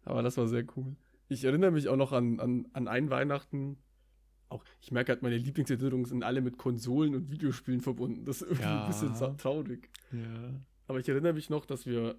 [0.03, 0.95] Aber das war sehr cool.
[1.27, 3.77] Ich erinnere mich auch noch an, an, an einen Weihnachten.
[4.49, 8.23] Auch, ich merke halt, meine Lieblingserinnerungen sind alle mit Konsolen und Videospielen verbunden.
[8.25, 8.85] Das ist irgendwie Ja.
[8.85, 9.89] ein bisschen traurig.
[10.13, 10.61] Ja.
[10.87, 12.15] Aber ich erinnere mich noch, dass wir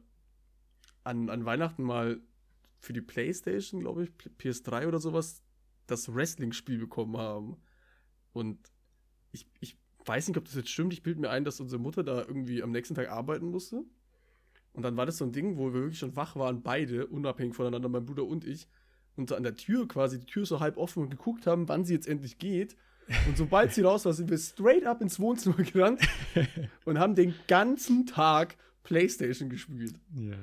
[1.04, 2.20] an, an Weihnachten mal
[2.80, 5.42] für die Playstation, glaube ich, P- PS3 oder sowas,
[5.86, 7.56] das Wrestling-Spiel bekommen haben.
[8.34, 8.58] Und
[9.32, 10.92] ich, ich weiß nicht, ob das jetzt stimmt.
[10.92, 13.84] Ich bilde mir ein, dass unsere Mutter da irgendwie am nächsten Tag arbeiten musste.
[14.72, 17.54] Und dann war das so ein Ding, wo wir wirklich schon wach waren, beide, unabhängig
[17.54, 18.68] voneinander, mein Bruder und ich.
[19.16, 21.84] Und so an der Tür quasi, die Tür so halb offen und geguckt haben, wann
[21.84, 22.76] sie jetzt endlich geht.
[23.26, 26.00] Und sobald sie raus war, sind wir straight up ins Wohnzimmer gerannt
[26.84, 29.94] und haben den ganzen Tag Playstation gespielt.
[30.14, 30.36] Ja.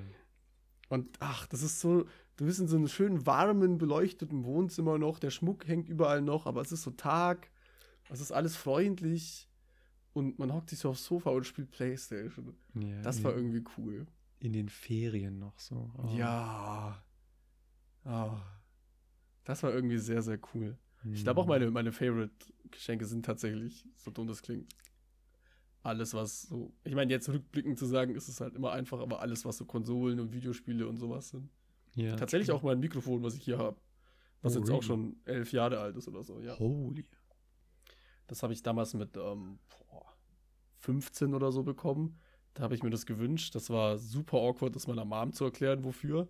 [0.90, 5.20] Und ach, das ist so, du bist in so einem schönen, warmen, beleuchteten Wohnzimmer noch,
[5.20, 7.50] der Schmuck hängt überall noch, aber es ist so Tag,
[8.10, 9.48] es ist alles freundlich
[10.16, 12.56] und man hockt sich so aufs Sofa und spielt Playstation.
[12.74, 13.02] ja.
[13.02, 14.08] Das war irgendwie cool.
[14.40, 15.92] In den Ferien noch so.
[15.98, 16.16] Oh.
[16.18, 17.04] Ja.
[18.04, 18.38] Ah.
[19.44, 20.78] Das war irgendwie sehr, sehr cool.
[21.04, 21.24] Ich Mhm.
[21.24, 24.74] glaube auch meine, meine Favorite-Geschenke sind tatsächlich, so dumm das klingt,
[25.84, 29.20] alles, was so, ich meine, jetzt rückblickend zu sagen, ist es halt immer einfach, aber
[29.22, 31.50] alles, was so Konsolen und Videospiele und sowas sind.
[31.94, 33.78] Ja, Tatsächlich auch mein Mikrofon, was ich hier habe.
[34.42, 34.86] Was Oh, jetzt auch really?
[34.86, 36.58] schon elf Jahre alt ist oder so, ja.
[36.58, 37.06] Holy.
[38.28, 40.06] Das habe ich damals mit ähm, boah,
[40.80, 42.20] 15 oder so bekommen.
[42.54, 43.56] Da habe ich mir das gewünscht.
[43.56, 46.28] Das war super awkward, das meiner Mom zu erklären, wofür.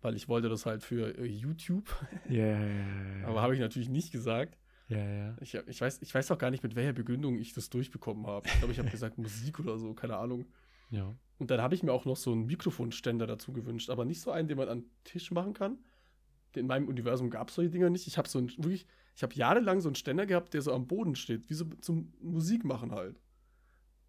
[0.00, 1.88] Weil ich wollte das halt für äh, YouTube.
[2.28, 3.26] Ja, ja, ja, ja.
[3.26, 4.58] Aber habe ich natürlich nicht gesagt.
[4.88, 5.36] ja, ja.
[5.40, 8.48] Ich, ich, weiß, ich weiß auch gar nicht, mit welcher Begründung ich das durchbekommen habe.
[8.48, 10.46] Ich glaube, ich habe gesagt Musik oder so, keine Ahnung.
[10.90, 11.14] Ja.
[11.38, 14.30] Und dann habe ich mir auch noch so einen Mikrofonständer dazu gewünscht, aber nicht so
[14.30, 15.78] einen, den man an den Tisch machen kann.
[16.54, 18.06] In meinem Universum gab es solche Dinger nicht.
[18.06, 20.86] Ich habe so einen, wirklich, ich habe jahrelang so einen Ständer gehabt, der so am
[20.86, 23.20] Boden steht, wie so zum Musik machen halt.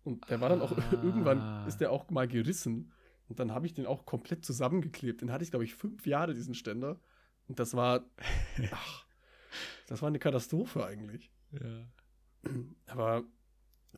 [0.04, 0.92] Und der war dann auch, Ah.
[1.04, 2.92] irgendwann ist der auch mal gerissen.
[3.28, 5.22] Und dann habe ich den auch komplett zusammengeklebt.
[5.22, 7.00] Den hatte ich, glaube ich, fünf Jahre, diesen Ständer.
[7.48, 8.06] Und das war,
[8.72, 9.06] ach,
[9.88, 11.32] das war eine Katastrophe eigentlich.
[11.52, 11.88] ja.
[12.86, 13.24] Aber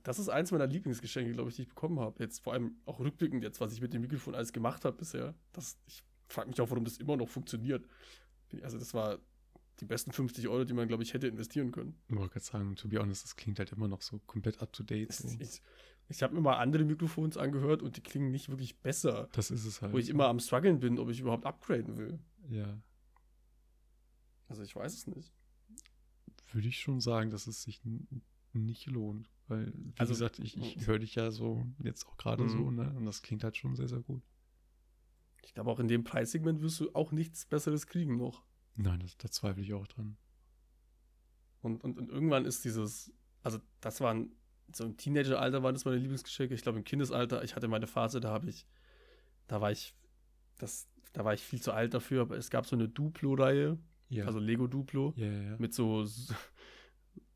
[0.04, 2.23] das ist eins meiner Lieblingsgeschenke, glaube ich, die ich bekommen habe.
[2.23, 5.36] Jetzt vor allem auch rückblickend jetzt, was ich mit dem Mikrofon alles gemacht habe bisher.
[5.52, 7.86] Das, ich frage mich auch, warum das immer noch funktioniert.
[8.62, 9.20] Also das war
[9.80, 11.96] die besten 50 Euro, die man, glaube ich, hätte investieren können.
[12.10, 14.74] Ich wollte gerade sagen, to be honest, das klingt halt immer noch so komplett up
[14.74, 15.14] to date.
[15.14, 15.28] So.
[15.40, 15.62] Ich,
[16.10, 19.30] ich habe mir mal andere Mikrofons angehört und die klingen nicht wirklich besser.
[19.32, 19.94] Das ist es halt.
[19.94, 22.20] Wo ich immer am struggeln bin, ob ich überhaupt upgraden will.
[22.50, 22.82] Ja.
[24.48, 25.32] Also ich weiß es nicht.
[26.52, 27.82] Würde ich schon sagen, dass es sich
[28.54, 29.30] nicht lohnt.
[29.48, 32.50] Weil, wie Also- gesagt, ich, ich höre dich ja so jetzt auch gerade Mhm.
[32.50, 32.94] so, ne?
[32.98, 34.24] Und das klingt halt schon sehr, sehr gut.
[35.45, 38.43] Ich glaube, auch in dem Preissegment wirst du auch nichts Besseres kriegen noch.
[38.75, 40.17] Nein, das, da zweifle ich auch dran.
[41.62, 43.12] Und, und, und irgendwann ist dieses,
[43.43, 44.32] also das waren,
[44.73, 46.54] so im Teenageralter waren das meine Lieblingsgeschenke.
[46.54, 48.65] Ich glaube, im Kindesalter, ich hatte meine Phase, da habe ich,
[49.47, 49.93] da war ich,
[50.58, 53.78] das, da war ich viel zu alt dafür, aber es gab so eine Duplo-Reihe,
[54.10, 54.25] Ja.
[54.25, 56.34] also Lego Duplo, ja, ja, mit so, was,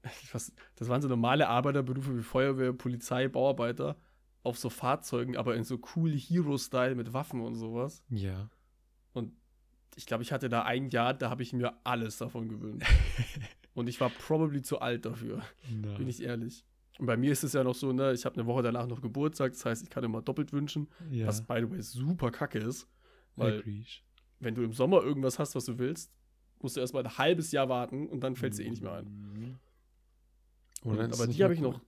[0.76, 3.98] das waren so normale Arbeiterberufe wie Feuerwehr, Polizei, Bauarbeiter
[4.44, 8.04] auf so Fahrzeugen, aber in so cool Hero-Style mit Waffen und sowas.
[8.10, 8.50] Ja.
[9.14, 9.34] Und
[9.96, 12.84] ich glaube, ich hatte da ein Jahr, da habe ich mir alles davon gewöhnt.
[13.76, 16.64] Und ich war probably zu alt dafür, Na, bin ich ehrlich.
[17.00, 19.02] Und bei mir ist es ja noch so, ne, ich habe eine Woche danach noch
[19.02, 21.26] Geburtstag, das heißt, ich kann immer doppelt wünschen, ja.
[21.26, 22.88] was by the way super kacke ist,
[23.36, 23.64] weil
[24.40, 26.12] wenn du im Sommer irgendwas hast, was du willst,
[26.62, 28.94] musst du erstmal ein halbes Jahr warten und dann fällt es dir eh nicht mehr
[28.94, 29.06] ein.
[29.06, 29.60] Mhm.
[30.84, 31.82] Und, aber die habe ich noch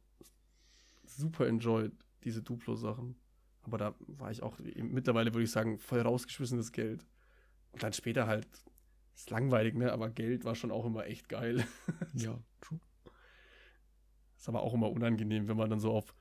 [1.05, 1.91] super enjoyed,
[2.25, 3.15] diese Duplo-Sachen.
[3.63, 7.05] Aber da war ich auch mittlerweile, würde ich sagen, voll rausgeschmissenes Geld.
[7.71, 8.47] Und dann später halt,
[9.15, 9.91] ist langweilig, ne?
[9.91, 11.65] Aber Geld war schon auch immer echt geil.
[12.13, 12.79] Ja, true.
[14.37, 16.13] Ist aber auch immer unangenehm, wenn man dann so auf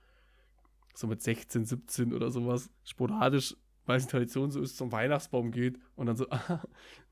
[0.94, 5.50] so mit 16, 17 oder sowas sporadisch, weil es die Tradition so ist, zum Weihnachtsbaum
[5.50, 6.62] geht und dann so, ah,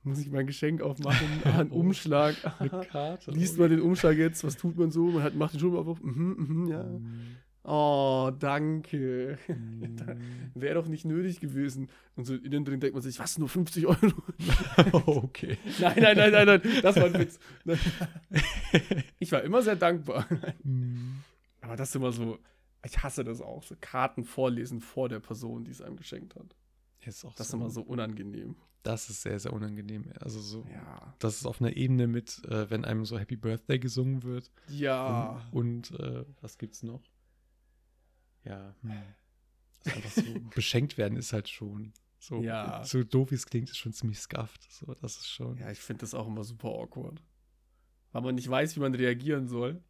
[0.05, 1.81] muss ich mein Geschenk aufmachen, ah, ein Oh.
[1.81, 3.31] Umschlag, ah, Karte.
[3.33, 6.00] liest man den Umschlag jetzt, was tut man so, man hat, macht den Schulbuch auf,
[6.00, 6.83] mhm, mhm, ja.
[6.85, 7.37] Mhm.
[7.64, 9.38] Oh, danke.
[9.46, 9.96] Mhm.
[10.55, 11.88] Wäre doch nicht nötig gewesen.
[12.16, 14.12] Und so innen drin denkt man sich, was, nur 50 Euro?
[15.07, 15.57] okay.
[15.81, 17.38] nein, nein, nein, nein, nein, das war ein Witz.
[19.18, 20.27] Ich war immer sehr dankbar.
[20.64, 21.20] Mhm.
[21.61, 22.38] Aber das ist immer so,
[22.85, 26.57] ich hasse das auch, so Karten vorlesen vor der Person, die es einem geschenkt hat.
[27.05, 28.57] Ist auch Das ist so, immer so unangenehm.
[28.83, 30.07] Das ist sehr, sehr unangenehm.
[30.18, 31.14] Also so, Ja.
[31.20, 34.51] das ist auf einer Ebene mit, äh, wenn einem so Happy Birthday gesungen wird.
[34.68, 35.40] Ja.
[35.53, 37.01] Und, und äh, was gibt's noch?
[38.44, 38.74] Ja.
[38.83, 38.92] Hm.
[39.85, 40.22] Einfach so
[40.55, 41.92] beschenkt werden ist halt schon.
[42.18, 42.85] So, Ja.
[42.85, 44.62] so doof wie es klingt, ist schon ziemlich scuffed.
[44.70, 45.57] So, das ist schon.
[45.59, 47.20] Ja, ich finde das auch immer super awkward.
[48.12, 49.83] Weil man nicht weiß, wie man reagieren soll.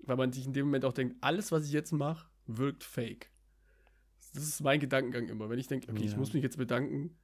[0.00, 3.30] Weil man sich in dem Moment auch denkt, alles, was ich jetzt mache, wirkt fake.
[4.34, 5.48] Das ist mein Gedankengang immer.
[5.48, 6.18] Wenn ich denke, okay, ich Ja.
[6.18, 7.16] muss mich jetzt bedanken.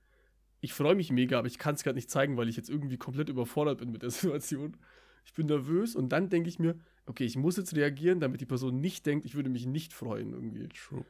[0.60, 2.96] Ich freue mich mega, aber ich kann es gerade nicht zeigen, weil ich jetzt irgendwie
[2.98, 4.76] komplett überfordert bin mit der Situation.
[5.24, 8.46] Ich bin nervös und dann denke ich mir, okay, ich muss jetzt reagieren, damit die
[8.46, 10.68] Person nicht denkt, ich würde mich nicht freuen irgendwie.
[10.68, 11.04] True.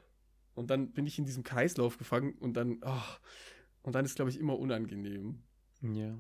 [0.55, 3.21] Und dann bin ich in diesem Kreislauf gefangen und dann, ach,
[3.83, 5.43] und dann ist, glaube ich, immer unangenehm.
[5.83, 6.19] Ja.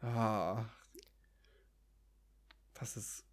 [0.00, 0.64] Ah.
[2.74, 3.24] Das ist.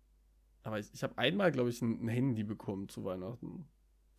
[0.63, 3.67] Aber ich, ich habe einmal, glaube ich, ein, ein Handy bekommen zu Weihnachten.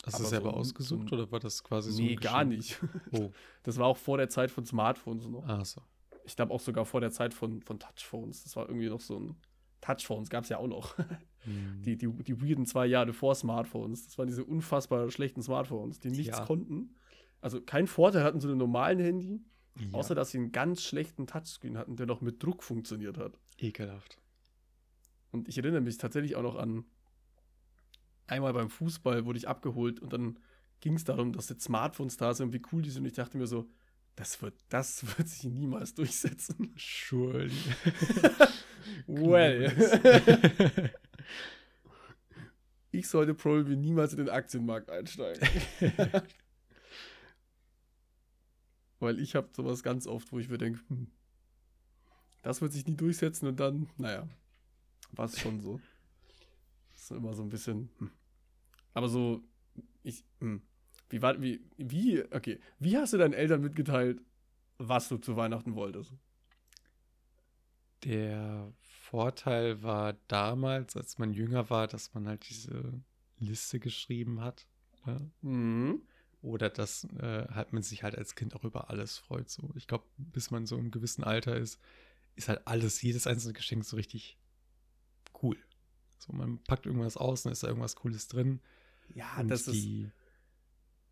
[0.05, 2.01] Hast du es selber so ausgesucht so ein- oder war das quasi so?
[2.01, 2.79] nee, gar nicht.
[3.11, 3.33] Oh,
[3.65, 5.45] Das war auch vor der Zeit von Smartphones noch.
[5.49, 5.83] ah, so.
[6.27, 8.43] Ich glaube auch sogar vor der Zeit von, von Touchphones.
[8.43, 9.37] Das war irgendwie noch so ein.
[9.81, 10.97] Touchphones gab es ja auch noch.
[11.47, 11.81] Hm.
[11.83, 14.05] Die, die, die weirden zwei Jahre vor Smartphones.
[14.05, 16.45] Das waren diese unfassbar schlechten Smartphones, die nichts Ja.
[16.45, 16.97] konnten.
[17.41, 19.45] Also keinen Vorteil hatten zu einem normalen Handy,
[19.79, 19.87] ja.
[19.93, 23.39] außer dass sie einen ganz schlechten Touchscreen hatten, der noch mit Druck funktioniert hat.
[23.59, 24.19] ekelhaft.
[25.31, 26.85] Und ich erinnere mich tatsächlich auch noch an
[28.27, 30.39] einmal beim Fußball wurde ich abgeholt und dann
[30.81, 33.03] ging es darum, dass jetzt Smartphones da sind und wie cool die sind.
[33.03, 33.69] Und ich dachte mir so,
[34.17, 36.75] das wird, das wird sich niemals durchsetzen.
[36.77, 37.53] Surely.
[39.07, 39.71] well.
[42.91, 45.47] ich sollte probably niemals in den Aktienmarkt einsteigen.
[48.99, 51.09] Weil ich habe sowas ganz oft, wo ich mir denke, hm,
[52.41, 54.27] das wird sich nie durchsetzen und dann, naja,
[55.13, 55.79] war es schon so.
[56.93, 57.91] Das ist immer so ein bisschen.
[57.99, 58.11] Hm.
[58.95, 59.43] Aber so,
[60.03, 60.63] ich, hm.
[61.09, 64.21] Wie war, wie, wie, okay, wie hast du deinen Eltern mitgeteilt,
[64.79, 66.13] was du zu Weihnachten wolltest?
[68.05, 73.01] Der Vorteil war damals, als man jünger war, dass man halt diese
[73.39, 74.67] Liste geschrieben hat.
[75.07, 75.31] Ne?
[75.43, 76.03] Mhm.
[76.43, 79.49] Oder dass äh, halt man sich halt als Kind auch über alles freut.
[79.49, 79.71] So.
[79.75, 81.81] Ich glaube, bis man so im gewissen Alter ist,
[82.35, 84.39] ist halt alles, jedes einzelne Geschenk so richtig
[85.43, 85.57] cool.
[86.19, 88.61] So, man packt irgendwas aus, dann ist da irgendwas Cooles drin.
[89.15, 89.87] Ja, und das ist.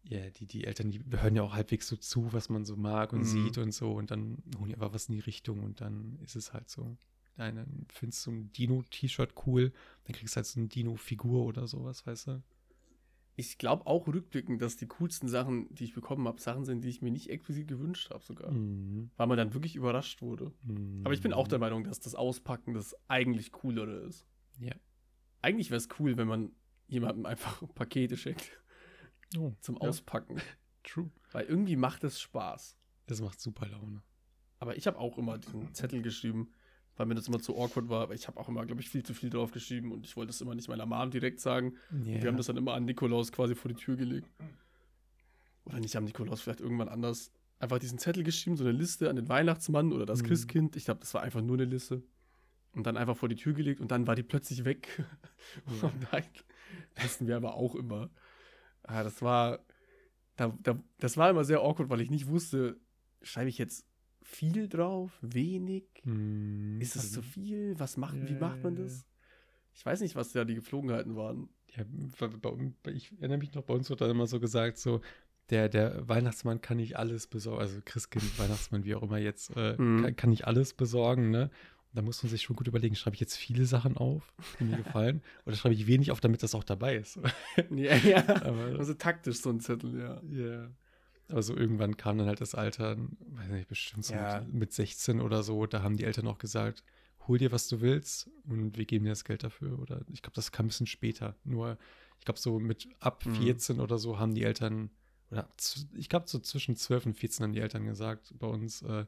[0.06, 3.12] Ja, die, die Eltern, die hören ja auch halbwegs so zu, was man so mag
[3.12, 3.24] und Mhm.
[3.24, 3.92] sieht und so.
[3.92, 6.96] Und dann holen die einfach was in die Richtung und dann ist es halt so.
[7.36, 9.72] Dann findest du ein Dino-T-Shirt cool,
[10.04, 12.42] dann kriegst du halt so eine Dino-Figur oder sowas, weißt du?
[13.36, 16.88] Ich glaube auch rückblickend, dass die coolsten Sachen, die ich bekommen habe, Sachen sind, die
[16.88, 18.52] ich mir nicht explizit gewünscht habe sogar.
[18.52, 19.10] Mhm.
[19.16, 20.52] Weil man dann wirklich überrascht wurde.
[20.62, 21.00] Mhm.
[21.02, 24.24] Aber ich bin auch der Meinung, dass das Auspacken das eigentlich coolere ist.
[24.60, 24.74] Ja.
[25.42, 26.52] Eigentlich wäre es cool, wenn man
[26.86, 28.52] jemandem einfach Pakete schenkt
[29.36, 29.82] Oh, zum ja.
[29.88, 30.40] Auspacken.
[30.84, 31.10] True.
[31.32, 32.76] Weil irgendwie macht es Spaß.
[33.06, 34.02] Das macht super Laune.
[34.58, 36.50] Aber ich habe auch immer diesen Zettel geschrieben,
[36.96, 38.02] weil mir das immer zu awkward war.
[38.02, 40.30] Aber ich habe auch immer, glaube ich, viel zu viel drauf geschrieben und ich wollte
[40.30, 41.74] es immer nicht meiner Mom direkt sagen.
[42.04, 42.22] Ja.
[42.22, 44.28] Wir haben das dann immer an Nikolaus quasi vor die Tür gelegt.
[45.64, 47.30] Oder nicht am Nikolaus, vielleicht irgendwann anders.
[47.58, 50.26] Einfach diesen Zettel geschrieben, so eine Liste an den Weihnachtsmann oder das Mhm.
[50.26, 50.76] Christkind.
[50.76, 52.02] Ich glaube, das war einfach nur eine Liste.
[52.72, 54.88] Und dann einfach vor die Tür gelegt und dann war die plötzlich weg.
[55.82, 55.88] Ja.
[55.88, 56.24] Und nein,
[57.02, 58.08] wussten wir aber auch immer.
[58.84, 59.60] Ah, das war,
[60.36, 62.78] da, da, das war immer sehr awkward, weil ich nicht wusste,
[63.22, 63.86] schreibe ich jetzt
[64.22, 65.84] viel drauf, wenig?
[66.04, 66.80] Mhm.
[66.80, 67.74] Ist das Also, zu viel?
[67.78, 69.06] Was macht, wie Ja, macht man das?
[69.74, 71.48] Ich weiß nicht, was da die Geflogenheiten waren.
[71.74, 71.84] Ja,
[72.92, 75.00] ich erinnere mich noch, bei uns wird dann immer so gesagt, so,
[75.50, 79.76] der, der Weihnachtsmann kann nicht alles besorgen, also Christkind, Weihnachtsmann, wie auch immer jetzt, äh,
[79.76, 80.02] Mhm.
[80.02, 81.50] kann, kann nicht alles besorgen, ne?
[81.94, 84.76] Da muss man sich schon gut überlegen, schreibe ich jetzt viele Sachen auf, die mir
[84.76, 87.18] gefallen, oder schreibe ich wenig auf, damit das auch dabei ist.
[87.70, 88.24] Ja, ja.
[88.42, 90.20] Aber, Also taktisch so ein Zettel, ja.
[90.30, 90.70] ja.
[91.28, 94.40] Aber so irgendwann kam dann halt das Alter, weiß nicht, bestimmt so Ja.
[94.40, 96.82] mit, mit 16 oder so, da haben die Eltern auch gesagt,
[97.26, 99.78] hol dir, was du willst und wir geben dir das Geld dafür.
[99.78, 101.36] Oder ich glaube, das kam ein bisschen später.
[101.44, 101.78] Nur,
[102.18, 103.34] ich glaube, so mit ab Mhm.
[103.34, 104.90] 14 oder so haben die Eltern,
[105.30, 105.48] oder
[105.94, 109.06] ich glaube, so zwischen 12 und 14 haben die Eltern gesagt bei uns, äh,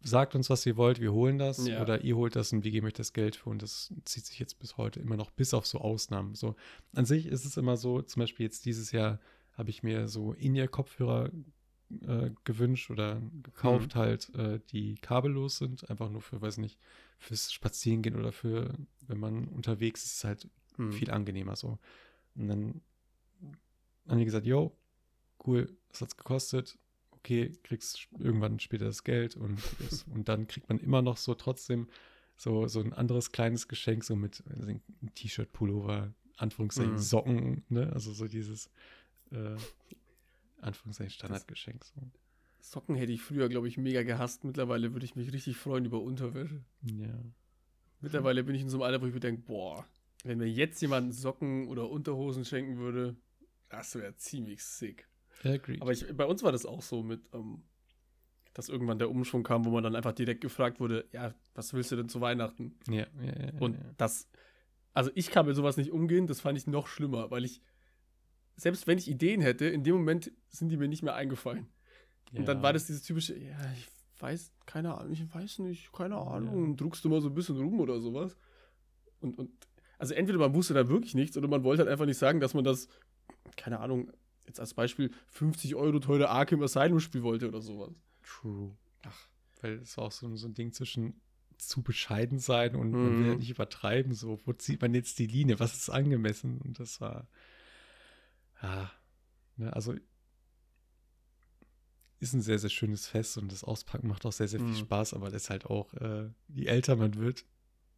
[0.00, 1.66] sagt uns, was ihr wollt, wir holen das.
[1.66, 1.82] Ja.
[1.82, 3.50] Oder ihr holt das und wir geben euch das Geld für.
[3.50, 6.34] Und das zieht sich jetzt bis heute immer noch, bis auf so Ausnahmen.
[6.34, 6.54] So,
[6.94, 9.20] an sich ist es immer so, zum Beispiel jetzt dieses Jahr
[9.52, 11.30] habe ich mir so In-Ear-Kopfhörer
[12.06, 13.98] äh, gewünscht oder gekauft, Mhm.
[13.98, 16.78] halt, äh, die kabellos sind, einfach nur für, weiß nicht,
[17.18, 18.74] fürs Spazierengehen oder für,
[19.06, 20.92] wenn man unterwegs ist, ist es halt Hm.
[20.92, 21.78] viel angenehmer so.
[22.36, 22.80] Und dann
[24.06, 24.76] haben die gesagt, yo,
[25.46, 26.78] cool, was hat's gekostet?
[27.18, 29.58] Okay, kriegst irgendwann später das Geld und,
[30.14, 31.88] und dann kriegt man immer noch so trotzdem
[32.36, 34.80] so, so ein anderes kleines Geschenk, so mit ein
[35.14, 36.98] T-Shirt, Pullover, Anführungszeichen, Mhm.
[36.98, 37.92] Socken, ne?
[37.92, 38.70] Also so dieses
[39.32, 39.56] äh,
[40.60, 41.84] Anführungszeichen Standardgeschenk.
[41.84, 42.00] So.
[42.60, 44.44] Socken hätte ich früher, glaube ich, mega gehasst.
[44.44, 46.64] Mittlerweile würde ich mich richtig freuen über Unterwäsche.
[46.82, 47.18] Ja.
[48.00, 49.84] Mittlerweile bin ich in so einem Alter, wo ich mir denke, boah,
[50.24, 53.16] wenn mir jetzt jemand Socken oder Unterhosen schenken würde,
[53.68, 55.08] das wäre ziemlich sick.
[55.44, 55.80] Agreed.
[55.82, 57.62] Aber ich, bei uns war das auch so mit, ähm,
[58.54, 61.92] dass irgendwann der Umschwung kam, wo man dann einfach direkt gefragt wurde, ja, was willst
[61.92, 62.76] du denn zu Weihnachten?
[62.88, 63.94] ja, ja, ja, ja, Und ja.
[63.96, 64.28] das,
[64.94, 67.60] also ich kann mit sowas nicht umgehen, das fand ich noch schlimmer, weil ich,
[68.56, 71.68] selbst wenn ich Ideen hätte, in dem Moment sind die mir nicht mehr eingefallen.
[72.34, 72.62] Und dann Ja.
[72.64, 73.86] war das dieses typische, ja, ich
[74.20, 76.76] weiß, keine Ahnung, ich weiß nicht, keine Ahnung, Ja.
[76.76, 78.36] druckst du mal so ein bisschen rum oder sowas.
[79.20, 79.50] Und, und,
[79.98, 82.54] also entweder man wusste da wirklich nichts oder man wollte halt einfach nicht sagen, dass
[82.54, 82.88] man das,
[83.56, 84.10] keine Ahnung,
[84.48, 87.92] jetzt als Beispiel 50 Euro teure Arkham Asylum Spiel wollte oder sowas.
[88.22, 88.76] True.
[89.02, 89.28] Ach,
[89.60, 91.20] weil es war auch so, so ein Ding zwischen
[91.58, 93.30] zu bescheiden sein und man will Mhm.
[93.30, 94.12] ja nicht übertreiben.
[94.14, 95.58] So, wo zieht man jetzt die Linie?
[95.58, 96.58] Was ist angemessen?
[96.60, 97.28] Und das war,
[98.62, 98.90] ja,
[99.56, 99.94] ne, also
[102.20, 104.74] ist ein sehr, sehr schönes Fest und das Auspacken macht auch sehr, sehr viel Mhm.
[104.74, 107.44] Spaß, aber das ist halt auch, äh, je älter man wird,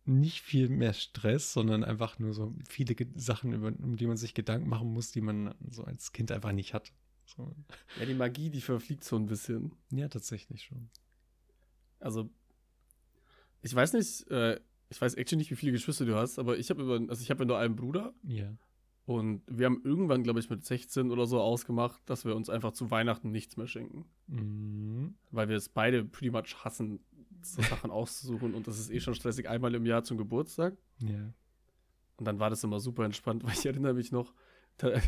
[0.05, 4.35] nicht viel mehr Stress, sondern einfach nur so viele Sachen, über, um die man sich
[4.35, 6.93] Gedanken machen muss, die man so als Kind einfach nicht hat.
[7.27, 7.55] So.
[7.99, 9.73] Ja, die Magie, die verfliegt so ein bisschen.
[9.91, 10.91] Ja, tatsächlich schon.
[12.01, 12.29] Also,
[13.63, 16.71] ich weiß nicht, äh, ich weiß actually nicht, wie viele Geschwister du hast, aber ich
[16.71, 18.53] habe über, also ich habe ja nur einen Bruder Ja.
[19.05, 22.73] und wir haben irgendwann, glaube ich, mit 16 oder so ausgemacht, dass wir uns einfach
[22.73, 24.07] zu Weihnachten nichts mehr schenken.
[24.27, 25.15] Mhm.
[25.31, 27.01] Weil wir es beide pretty much hassen,
[27.43, 30.77] so Sachen auszusuchen und das ist eh schon stressig einmal im Jahr zum Geburtstag.
[30.99, 31.33] Ja.
[32.17, 34.35] Und dann war das immer super entspannt, weil ich erinnere mich noch,
[34.77, 35.01] da,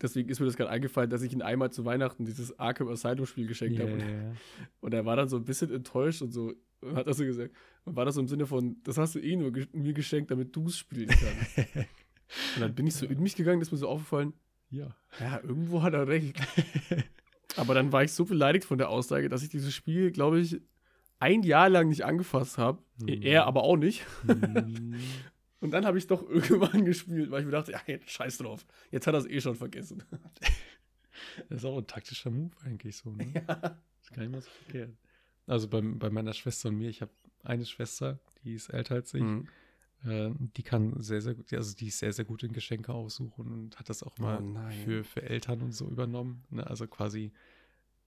[0.00, 3.26] deswegen ist mir das gerade eingefallen, dass ich ihn einmal zu Weihnachten dieses Arkham Asylum
[3.26, 3.94] Spiel geschenkt Ja, habe.
[3.94, 4.32] Und, ja.
[4.80, 7.54] und er war dann so ein bisschen enttäuscht und so, und hat das so gesagt.
[7.84, 10.30] Und war das so im Sinne von, das hast du eh nur ge mir geschenkt,
[10.30, 11.58] damit du es spielen kannst.
[12.56, 14.34] und dann bin ich so in mich gegangen, ist mir so aufgefallen,
[14.70, 14.94] ja.
[15.18, 16.36] ja, irgendwo hat er recht.
[17.56, 20.60] Aber dann war ich so beleidigt von der Aussage, dass ich dieses Spiel, glaube ich,
[21.20, 22.82] ein Jahr lang nicht angefasst habe.
[22.98, 23.22] Mhm.
[23.22, 24.04] Er aber auch nicht.
[24.24, 24.98] Mhm.
[25.60, 28.38] Und dann habe ich es doch irgendwann gespielt, weil ich mir dachte, ja, jetzt scheiß
[28.38, 28.66] drauf.
[28.90, 30.02] Jetzt hat er es eh schon vergessen.
[31.48, 33.30] das ist auch ein taktischer Move eigentlich so, ne?
[33.34, 33.42] ja.
[33.54, 34.96] Das ist gar nicht mal so verkehrt.
[35.46, 37.12] Also bei, bei meiner Schwester und mir, ich habe
[37.42, 39.22] eine Schwester, die ist älter als ich.
[39.22, 39.48] Mhm.
[40.06, 43.52] Äh, die kann sehr, sehr gut, also die ist sehr, sehr gut in Geschenke aussuchen
[43.52, 46.44] und hat das auch mal Oh für, für Eltern und so übernommen.
[46.48, 46.66] Ne?
[46.66, 47.32] Also quasi,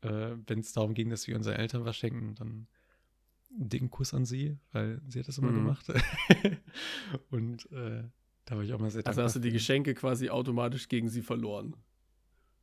[0.01, 2.68] äh, wenn es darum ging, dass wir unseren Eltern was schenken, dann
[3.56, 5.56] dicken Kuss an sie, weil sie hat das immer Mhm.
[5.56, 5.86] gemacht.
[7.30, 8.04] und äh,
[8.45, 9.51] da war ich auch mal sehr Also dankbar hast du die.
[9.51, 11.76] Geschenke quasi automatisch gegen sie verloren.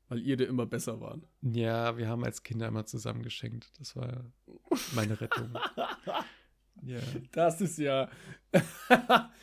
[0.09, 1.24] Weil ihr da immer besser waren.
[1.41, 3.70] Ja, wir haben als Kinder immer zusammen geschenkt.
[3.78, 4.24] Das war
[4.95, 5.55] meine Rettung.
[6.83, 6.99] ja,
[7.33, 8.09] Das ist ja.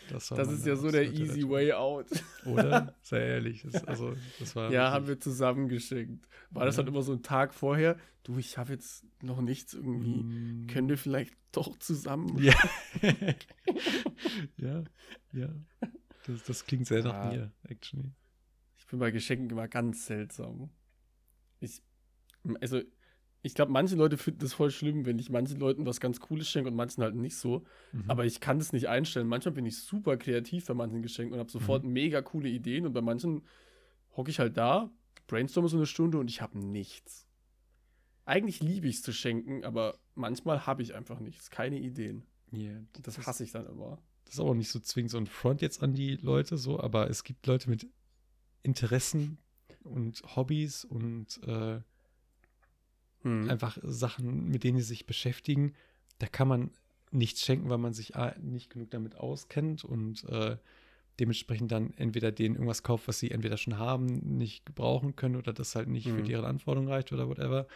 [0.09, 1.49] das das ist ja so der easy Rettung.
[1.51, 2.07] way out.
[2.45, 2.93] Oder?
[3.01, 3.63] Sei ehrlich.
[3.63, 6.27] Das, also, das war Ja, haben wir zusammen geschenkt.
[6.51, 6.83] War das Ja.
[6.83, 7.97] dann immer so ein Tag vorher?
[8.23, 10.23] Du, ich habe jetzt noch nichts irgendwie.
[10.23, 12.37] Mm, Können wir vielleicht doch zusammen?
[12.39, 12.53] Ja.
[14.57, 14.83] ja,
[15.33, 15.49] ja.
[16.25, 17.31] Das, das klingt sehr nach Ah.
[17.31, 18.11] mir, actually.
[18.77, 20.69] Ich bin bei Geschenken immer ganz seltsam.
[21.59, 21.81] Ich,
[22.61, 22.81] also,
[23.47, 26.49] ich glaube, manche Leute finden das voll schlimm, wenn ich manchen Leuten was ganz Cooles
[26.49, 27.65] schenke und manchen halt nicht so.
[27.93, 28.03] Mhm.
[28.09, 29.27] Aber ich kann das nicht einstellen.
[29.27, 32.91] Manchmal bin ich super kreativ bei manchen Geschenken und habe sofort mega coole Ideen und
[32.91, 33.43] bei manchen
[34.17, 34.91] hocke ich halt da,
[35.27, 37.25] brainstorme so eine Stunde und ich habe nichts.
[38.25, 42.25] Eigentlich liebe ich es zu schenken, aber manchmal habe ich einfach nichts, keine Ideen.
[42.51, 43.97] Yeah, Und das hasse ich dann immer.
[44.25, 47.09] Das ist aber nicht so zwingend so ein Front jetzt an die Leute, so, aber
[47.09, 47.87] es gibt Leute mit
[48.61, 49.37] Interessen
[49.83, 51.79] und Hobbys und äh,
[53.27, 53.49] Hm.
[53.49, 55.73] einfach Sachen, mit denen sie sich beschäftigen.
[56.19, 56.71] Da kann man
[57.11, 60.57] nichts schenken, weil man sich A, nicht genug damit auskennt und äh,
[61.19, 64.05] dementsprechend dann entweder denen irgendwas kauft, was sie entweder schon haben,
[64.37, 66.25] nicht gebrauchen können oder das halt nicht für Mhm.
[66.25, 67.67] deren Anforderungen reicht oder whatever.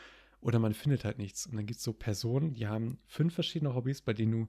[0.41, 1.45] Oder man findet halt nichts.
[1.47, 4.47] Und dann gibt es so Personen, die haben fünf verschiedene Hobbys, bei denen du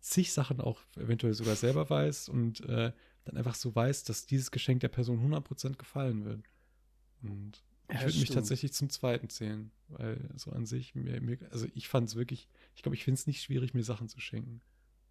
[0.00, 2.92] zig Sachen auch eventuell sogar selber weißt und äh,
[3.24, 6.42] dann einfach so weißt, dass dieses Geschenk der Person 100% gefallen wird.
[7.22, 11.38] Und ich Ja, würde mich tatsächlich zum zweiten zählen, weil so an sich, mir, mir,
[11.50, 14.20] also ich fand es wirklich, ich glaube, ich finde es nicht schwierig, mir Sachen zu
[14.20, 14.60] schenken.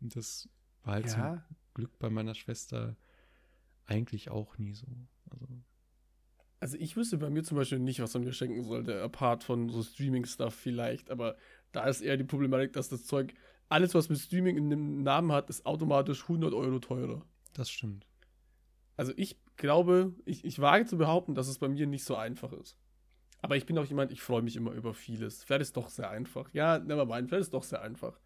[0.02, 0.50] Und das
[0.84, 2.96] war halt zum Ja, Glück bei meiner Schwester
[3.86, 4.88] eigentlich auch nie so.
[5.30, 5.48] Also,
[6.60, 9.70] also ich wüsste bei mir zum Beispiel nicht, was man mir schenken sollte, apart von
[9.70, 11.38] so Streaming-Stuff vielleicht, aber
[11.72, 13.34] da ist eher die Problematik, dass das Zeug,
[13.70, 17.26] alles was mit Streaming in dem Namen hat, ist automatisch 100 Euro teurer.
[17.54, 18.06] das stimmt.
[18.98, 22.52] Also ich glaube, ich, ich wage zu behaupten, dass es bei mir nicht so einfach
[22.54, 22.78] ist.
[23.42, 25.44] Aber ich bin auch jemand, ich freue mich immer über vieles.
[25.44, 26.50] Vielleicht ist es doch sehr einfach.
[26.54, 28.20] Ja, never mind, vielleicht ist es doch sehr einfach.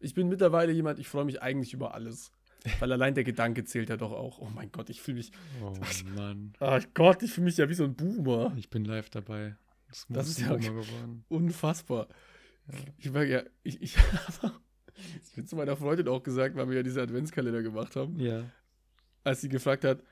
[0.00, 2.30] Ich bin mittlerweile jemand, ich freue mich eigentlich über alles.
[2.80, 4.38] Weil allein der Gedanke zählt ja doch auch.
[4.40, 5.30] Oh mein Gott, ich fühle mich.
[5.62, 5.72] Oh
[6.16, 8.52] Mann, Oh Gott, ich fühle mich ja wie so ein Boomer.
[8.56, 9.56] ich bin live dabei.
[9.88, 10.58] Das, Das ist ja-.
[11.28, 12.08] Unfassbar.
[12.70, 12.74] Ja.
[12.98, 13.96] Ich war ja, ich, ich
[14.42, 18.44] habe zu meiner Freundin auch gesagt, weil wir ja diese Adventskalender gemacht haben, Ja.
[19.24, 20.02] als sie gefragt hat,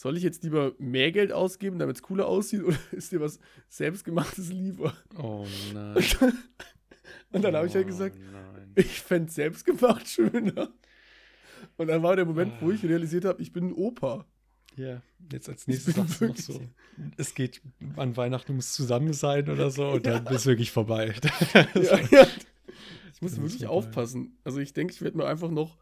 [0.00, 3.38] soll ich jetzt lieber mehr Geld ausgeben, damit es cooler aussieht, oder ist dir was
[3.68, 4.94] selbstgemachtes lieber?
[5.18, 5.96] Oh nein.
[7.32, 8.72] Und dann habe ich halt Oh gesagt, Nein.
[8.74, 10.72] ich fände selbstgemacht schöner.
[11.76, 12.88] Und dann war der Moment, wo ich Ah.
[12.88, 14.26] realisiert habe, ich bin ein Opa.
[14.76, 16.60] Ja, jetzt als nächstes sagst du noch so,
[17.16, 17.60] es geht
[17.96, 21.14] an Weihnachten, muss zusammen sein oder so und dann ist wirklich vorbei.
[21.74, 22.26] Ja, ja.
[23.12, 23.68] Ich muss wirklich vorbei.
[23.74, 24.38] aufpassen.
[24.44, 25.76] Also ich denke, ich werde mir einfach noch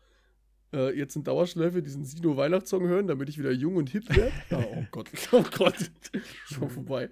[0.72, 4.32] äh, jetzt in Dauerschleife diesen Sino Weihnachtssong hören, damit ich wieder jung und hip werde.
[4.50, 5.90] Ah, oh Gott, oh Gott,
[6.44, 7.10] schon vorbei.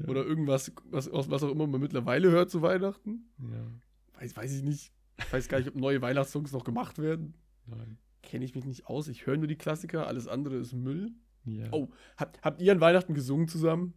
[0.00, 0.08] Ja.
[0.08, 3.28] Oder irgendwas, was, was auch immer man mittlerweile hört zu Weihnachten.
[3.38, 4.92] Ja, Weiß, weiß ich nicht.
[5.18, 7.34] Ich weiß gar nicht, ob neue Weihnachtssongs noch gemacht werden.
[7.66, 7.98] nein.
[8.22, 9.08] Kenne ich mich nicht aus.
[9.08, 11.12] Ich höre nur die Klassiker, alles andere ist Müll.
[11.44, 11.66] Ja.
[11.72, 13.92] Oh, habt, habt ihr an Weihnachten gesungen zusammen?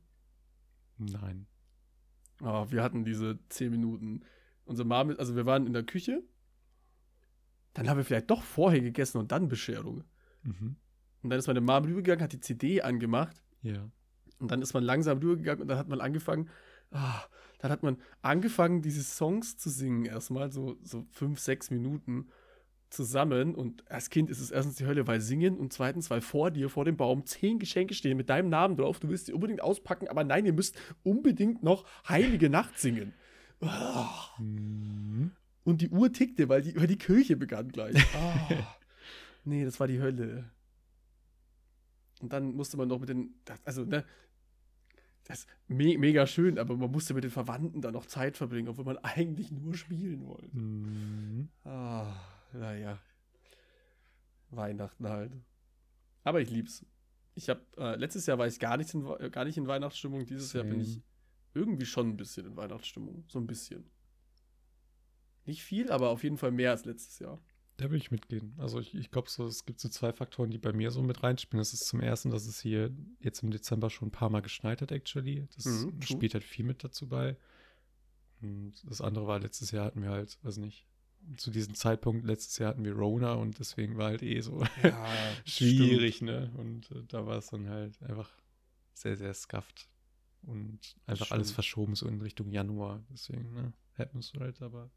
[0.97, 1.47] Nein.
[2.41, 4.21] Ah, wir hatten diese 10 Minuten.
[4.65, 6.23] Unsere Mom, also wir waren in der Küche.
[7.77, 10.03] Dann haben wir vielleicht doch vorher gegessen und dann Bescherung.
[10.41, 10.77] Mhm.
[11.21, 13.43] Und dann ist meine Mom rübergegangen, hat die CD angemacht.
[13.61, 13.87] Ja.
[14.39, 16.49] Und dann ist man langsam rübergegangen und dann hat man angefangen,
[16.89, 17.21] ah,
[17.59, 22.29] dann hat man angefangen, diese Songs zu singen, erstmal so, so fünf, sechs Minuten
[22.89, 23.53] zusammen.
[23.53, 26.69] Und als Kind ist es erstens die Hölle, weil singen und zweitens, weil vor dir,
[26.69, 28.99] vor dem Baum, zehn Geschenke stehen mit deinem Namen drauf.
[28.99, 33.13] Du willst sie unbedingt auspacken, aber nein, ihr müsst unbedingt noch Heilige Nacht singen.
[33.61, 34.35] Ah.
[34.39, 35.33] Mhm.
[35.67, 37.95] Und die Uhr tickte, weil die, weil die Kirche begann gleich.
[38.15, 38.77] Ah.
[39.43, 40.49] nee, das war die Hölle.
[42.21, 44.05] Und dann musste man noch mit den, das- also, ne,
[45.25, 48.69] das ist me mega schön, aber man musste mit den Verwandten dann noch Zeit verbringen,
[48.69, 50.55] obwohl man eigentlich nur spielen wollte.
[50.57, 51.49] Mhm.
[51.65, 52.13] Ah,
[52.53, 52.97] naja.
[54.51, 55.33] Weihnachten halt.
[56.23, 56.85] Aber ich lieb's.
[57.35, 60.25] Ich habe äh, letztes Jahr war ich gar nicht in, gar nicht in Weihnachtsstimmung.
[60.25, 61.01] Dieses Jahr bin ich
[61.53, 63.25] irgendwie schon ein bisschen in Weihnachtsstimmung.
[63.27, 63.83] So ein bisschen.
[65.47, 67.41] Nicht viel, aber auf jeden Fall mehr als letztes Jahr.
[67.77, 68.55] Da will ich mitgehen.
[68.57, 71.21] Also ich, ich glaube so, es gibt so zwei Faktoren, die bei mir so mit
[71.21, 71.59] reinspielen.
[71.59, 74.81] Das ist zum ersten, dass es hier jetzt im Dezember schon ein paar Mal geschneit
[74.81, 75.47] hat, actually.
[75.55, 77.37] Das Mhm, spielt halt viel mit dazu bei.
[78.41, 80.87] Und das andere war, letztes Jahr hatten wir halt, weiß nicht,
[81.37, 85.33] zu diesem Zeitpunkt, letztes Jahr hatten wir Rona und deswegen war halt eh so Ja,
[85.45, 86.51] schwierig, ne?
[86.57, 88.29] Und äh, da war es dann halt einfach
[88.93, 89.87] sehr, sehr scuffed.
[90.43, 91.55] Und einfach alles Stimmt.
[91.55, 93.03] verschoben, so in Richtung Januar.
[93.11, 93.73] Deswegen, ne?
[93.97, 94.89] Happens right, aber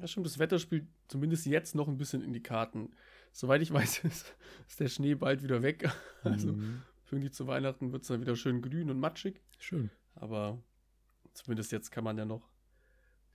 [0.00, 2.90] Ja, schon, das Wetter spielt zumindest jetzt noch ein bisschen in die Karten.
[3.32, 4.34] Soweit ich weiß, ist,
[4.68, 5.88] ist der Schnee bald wieder weg.
[6.24, 6.82] Also Mhm.
[7.10, 9.40] irgendwie zu Weihnachten wird es dann wieder schön grün und matschig.
[9.58, 9.90] Schön.
[10.14, 10.60] Aber
[11.32, 12.48] zumindest jetzt kann man ja noch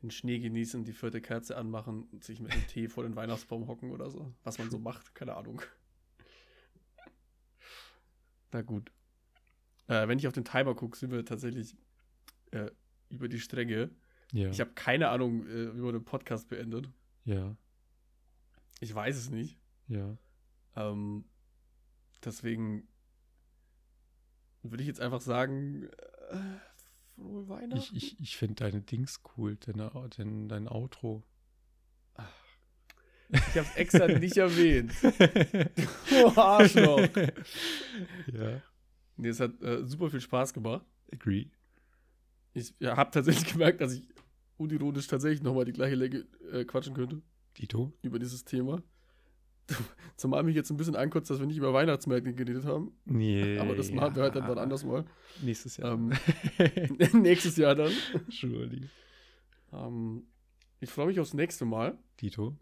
[0.01, 3.67] den Schnee genießen, die vierte Kerze anmachen und sich mit einem Tee vor den Weihnachtsbaum
[3.67, 4.33] hocken oder so.
[4.43, 5.61] Was man so macht, keine Ahnung.
[8.51, 8.91] Na gut.
[9.87, 11.75] Äh, wenn ich auf den Timer gucke, sind wir tatsächlich
[12.51, 12.69] äh,
[13.09, 13.89] über die Stränge.
[14.33, 14.49] Ja.
[14.49, 16.89] Ich habe keine Ahnung, äh, wie man den Podcast beendet.
[17.23, 17.55] ja.
[18.79, 19.57] Ich weiß es nicht.
[19.87, 20.17] Ja.
[20.75, 21.23] Ähm,
[22.25, 22.85] deswegen
[24.61, 25.87] würde ich jetzt einfach sagen,
[26.31, 26.37] äh,
[27.15, 27.95] frohe Weihnachten.
[27.95, 31.23] Ich, ich, ich finde deine Dings cool, deine, dein, dein Outro.
[33.29, 34.93] Ich habe es extra nicht erwähnt.
[36.09, 37.07] Du Arschloch.
[38.27, 38.61] ja.
[39.15, 40.85] Nee, es hat äh, super viel Spaß gemacht.
[41.11, 41.47] Agree.
[42.53, 44.03] Ich ja, habe tatsächlich gemerkt, dass ich
[44.57, 47.21] unironisch tatsächlich nochmal die gleiche Länge äh, quatschen könnte
[47.57, 47.93] Dito?
[48.01, 48.81] über dieses Thema.
[50.17, 52.91] Zumal mich jetzt ein bisschen ankotzt, dass wir nicht über Weihnachtsmärkte geredet haben.
[53.05, 53.57] Nee.
[53.59, 55.05] Aber das machen wir halt dann wann anders mal.
[55.41, 55.93] Nächstes Jahr.
[55.93, 56.11] Ähm,
[57.13, 57.91] nächstes Jahr dann.
[58.29, 58.89] Surely.
[59.71, 60.27] Ähm,
[60.79, 62.57] ich freue mich aufs nächste Mal, Dito?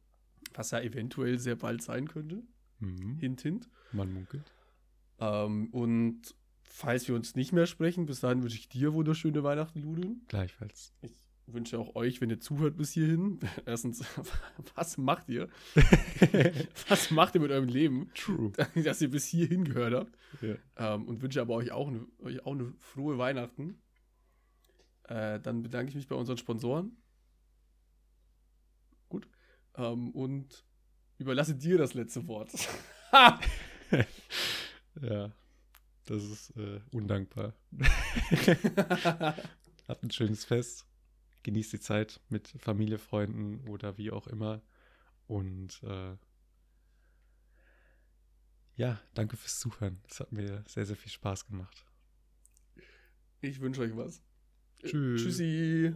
[0.54, 2.44] was ja eventuell sehr bald sein könnte.
[2.80, 3.18] Mhm.
[3.20, 3.70] Hint, hint.
[3.92, 4.54] Man munkelt.
[5.20, 9.82] Ähm, und falls wir uns nicht mehr sprechen, bis dahin wünsche ich dir wunderschöne Weihnachten,
[9.82, 10.22] Ludin.
[10.28, 10.94] Gleichfalls.
[11.02, 11.14] Ich
[11.48, 14.04] wünsche auch euch, wenn ihr zuhört bis hierhin, erstens,
[14.76, 15.50] was macht ihr?
[16.88, 18.52] Was macht ihr mit eurem Leben, True.
[18.76, 20.18] dass ihr bis hierhin gehört habt?
[20.42, 20.56] Ja.
[20.96, 23.82] Ähm, und wünsche aber euch auch eine, euch auch eine frohe Weihnachten.
[25.04, 26.98] Äh, dann bedanke ich mich bei unseren Sponsoren.
[29.10, 29.28] Gut.
[29.76, 30.66] Ähm, und
[31.18, 32.52] überlasse dir das letzte Wort.
[35.02, 35.32] Ja.
[36.06, 37.54] Das ist äh, undankbar.
[39.88, 40.86] Habt ein schönes Fest
[41.44, 44.62] genießt die Zeit mit Familie, Freunden oder wie auch immer.
[45.28, 46.16] Und äh,
[48.76, 50.02] ja, danke fürs Zuhören.
[50.10, 51.86] Es hat mir sehr, sehr viel Spaß gemacht.
[53.42, 54.22] Ich wünsche euch was.
[54.84, 55.22] Tschüss.
[55.22, 55.96] Tschüssi.